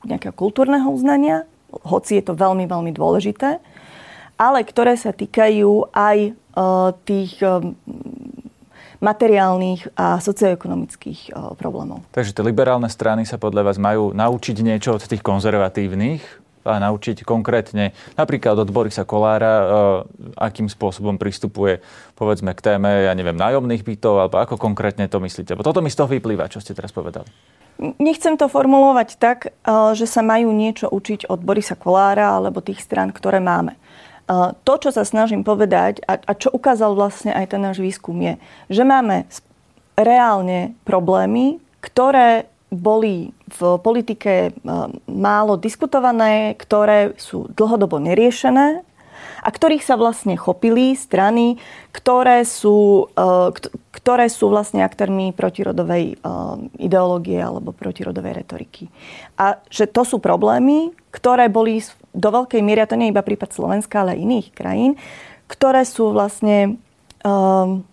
nejakého 0.00 0.32
kultúrneho 0.32 0.88
uznania 0.88 1.44
hoci 1.82 2.22
je 2.22 2.24
to 2.30 2.38
veľmi, 2.38 2.70
veľmi 2.70 2.92
dôležité, 2.94 3.58
ale 4.38 4.66
ktoré 4.66 4.98
sa 4.98 5.14
týkajú 5.14 5.94
aj 5.94 6.18
e, 6.26 6.30
tých 7.06 7.38
e, 7.42 7.74
materiálnych 8.98 9.94
a 9.94 10.18
socioekonomických 10.18 11.20
e, 11.30 11.54
problémov. 11.58 12.02
Takže 12.10 12.34
tie 12.34 12.44
liberálne 12.46 12.90
strany 12.90 13.22
sa 13.26 13.38
podľa 13.38 13.72
vás 13.72 13.78
majú 13.78 14.10
naučiť 14.14 14.56
niečo 14.62 14.98
od 14.98 15.02
tých 15.06 15.22
konzervatívnych 15.22 16.22
a 16.64 16.80
naučiť 16.80 17.28
konkrétne 17.28 17.92
napríklad 18.16 18.56
od 18.56 18.72
Borisa 18.72 19.04
Kolára, 19.04 19.68
akým 20.32 20.64
spôsobom 20.64 21.20
pristupuje 21.20 21.84
povedzme 22.16 22.56
k 22.56 22.72
téme, 22.72 23.04
ja 23.04 23.12
neviem, 23.12 23.36
nájomných 23.36 23.84
bytov, 23.84 24.16
alebo 24.16 24.40
ako 24.40 24.56
konkrétne 24.56 25.04
to 25.04 25.20
myslíte? 25.20 25.52
Bo 25.52 25.60
toto 25.60 25.84
mi 25.84 25.92
z 25.92 26.00
toho 26.00 26.08
vyplýva, 26.08 26.48
čo 26.48 26.64
ste 26.64 26.72
teraz 26.72 26.88
povedali. 26.88 27.28
Nechcem 27.78 28.38
to 28.38 28.46
formulovať 28.46 29.18
tak, 29.18 29.38
eh, 29.50 29.52
že 29.98 30.06
sa 30.06 30.22
majú 30.22 30.54
niečo 30.54 30.86
učiť 30.86 31.26
od 31.26 31.42
Borisa 31.42 31.74
Kolára 31.74 32.38
alebo 32.38 32.62
tých 32.62 32.78
strán, 32.82 33.10
ktoré 33.10 33.42
máme. 33.42 33.74
Eh, 33.74 34.56
to, 34.62 34.74
čo 34.78 34.90
sa 34.94 35.02
snažím 35.02 35.42
povedať 35.42 36.00
a, 36.06 36.32
čo 36.32 36.48
ukázal 36.54 36.94
vlastne 36.94 37.34
aj 37.34 37.52
ten 37.52 37.60
náš 37.60 37.82
výskum 37.82 38.16
je, 38.22 38.40
že 38.70 38.86
máme 38.86 39.28
reálne 39.98 40.72
problémy, 40.88 41.60
ktoré 41.84 42.48
boli 42.72 43.36
v 43.50 43.60
politike 43.82 44.32
eh, 44.48 44.52
málo 45.10 45.58
diskutované, 45.58 46.54
ktoré 46.54 47.18
sú 47.18 47.50
dlhodobo 47.52 47.98
neriešené 47.98 48.93
a 49.44 49.48
ktorých 49.52 49.84
sa 49.84 50.00
vlastne 50.00 50.40
chopili 50.40 50.96
strany, 50.96 51.60
ktoré 51.92 52.48
sú, 52.48 53.12
eh, 53.12 53.52
ktoré 53.92 54.32
sú 54.32 54.48
vlastne 54.48 54.80
aktérmi 54.80 55.36
protirodovej 55.36 56.16
eh, 56.16 56.20
ideológie 56.80 57.36
alebo 57.44 57.76
protirodovej 57.76 58.40
retoriky. 58.40 58.88
A 59.36 59.60
že 59.68 59.84
to 59.84 60.08
sú 60.08 60.16
problémy, 60.16 60.96
ktoré 61.12 61.52
boli 61.52 61.84
do 62.16 62.28
veľkej 62.32 62.64
miery, 62.64 62.80
a 62.80 62.88
to 62.88 62.96
nie 62.96 63.10
je 63.10 63.14
iba 63.14 63.26
prípad 63.26 63.52
Slovenska, 63.52 64.00
ale 64.00 64.16
aj 64.16 64.24
iných 64.24 64.48
krajín, 64.56 64.92
ktoré 65.50 65.84
sú 65.84 66.14
vlastne 66.14 66.80
um, 67.20 67.84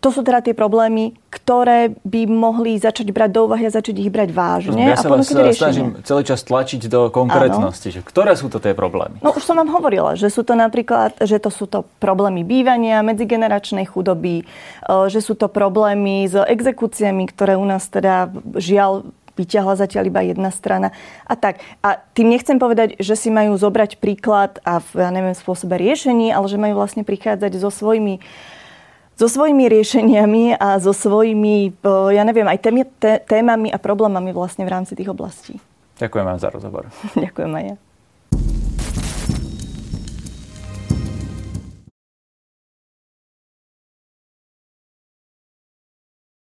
to 0.00 0.12
sú 0.12 0.20
teda 0.20 0.44
tie 0.44 0.52
problémy, 0.52 1.16
ktoré 1.32 1.96
by 2.04 2.28
mohli 2.28 2.76
začať 2.76 3.10
brať 3.10 3.30
do 3.32 3.40
úvahy 3.48 3.66
a 3.66 3.72
začať 3.72 3.96
ich 3.96 4.12
brať 4.12 4.30
vážne. 4.30 4.92
Ja 4.92 4.98
sa 5.00 5.08
a 5.08 5.18
vás 5.18 5.26
eh, 5.32 5.56
snažím 5.56 5.98
celý 6.04 6.22
čas 6.22 6.44
tlačiť 6.44 6.86
do 6.86 7.08
konkrétnosti. 7.08 7.90
Že 7.90 8.00
ktoré 8.04 8.32
sú 8.36 8.52
to 8.52 8.60
tie 8.60 8.76
problémy? 8.76 9.18
No 9.24 9.32
už 9.32 9.42
som 9.42 9.56
vám 9.56 9.72
hovorila, 9.72 10.14
že 10.14 10.28
sú 10.28 10.44
to 10.44 10.52
napríklad, 10.52 11.16
že 11.24 11.40
to 11.40 11.48
sú 11.48 11.64
to 11.66 11.88
problémy 11.98 12.44
bývania, 12.44 13.00
medzigeneračnej 13.02 13.88
chudoby, 13.88 14.44
eh, 14.44 15.06
že 15.08 15.24
sú 15.24 15.34
to 15.34 15.48
problémy 15.48 16.28
s 16.28 16.36
exekúciami, 16.36 17.26
ktoré 17.32 17.56
u 17.56 17.64
nás 17.64 17.88
teda 17.88 18.30
žiaľ 18.60 19.10
vyťahla 19.36 19.76
zatiaľ 19.76 20.08
iba 20.08 20.24
jedna 20.24 20.48
strana 20.48 20.96
a 21.28 21.36
tak. 21.36 21.60
A 21.84 22.00
tým 22.16 22.32
nechcem 22.32 22.56
povedať, 22.56 22.96
že 22.96 23.14
si 23.14 23.28
majú 23.28 23.54
zobrať 23.60 24.00
príklad 24.00 24.58
a 24.64 24.80
v, 24.80 25.04
ja 25.04 25.12
neviem, 25.12 25.36
spôsobe 25.36 25.76
riešení, 25.76 26.32
ale 26.32 26.48
že 26.48 26.56
majú 26.56 26.80
vlastne 26.80 27.04
prichádzať 27.04 27.52
so 27.60 27.68
svojimi 27.68 28.24
so 29.16 29.26
svojimi 29.26 29.64
riešeniami 29.72 30.60
a 30.60 30.76
so 30.76 30.92
svojimi, 30.92 31.72
ja 32.12 32.22
neviem, 32.22 32.44
aj 32.44 32.60
témami 33.24 33.72
a 33.72 33.80
problémami 33.80 34.30
vlastne 34.36 34.68
v 34.68 34.72
rámci 34.76 34.92
tých 34.92 35.08
oblastí. 35.08 35.56
Ďakujem 35.96 36.24
vám 36.28 36.38
za 36.38 36.52
rozhovor. 36.52 36.92
Ďakujem 37.16 37.52
aj 37.56 37.64
ja. 37.72 37.76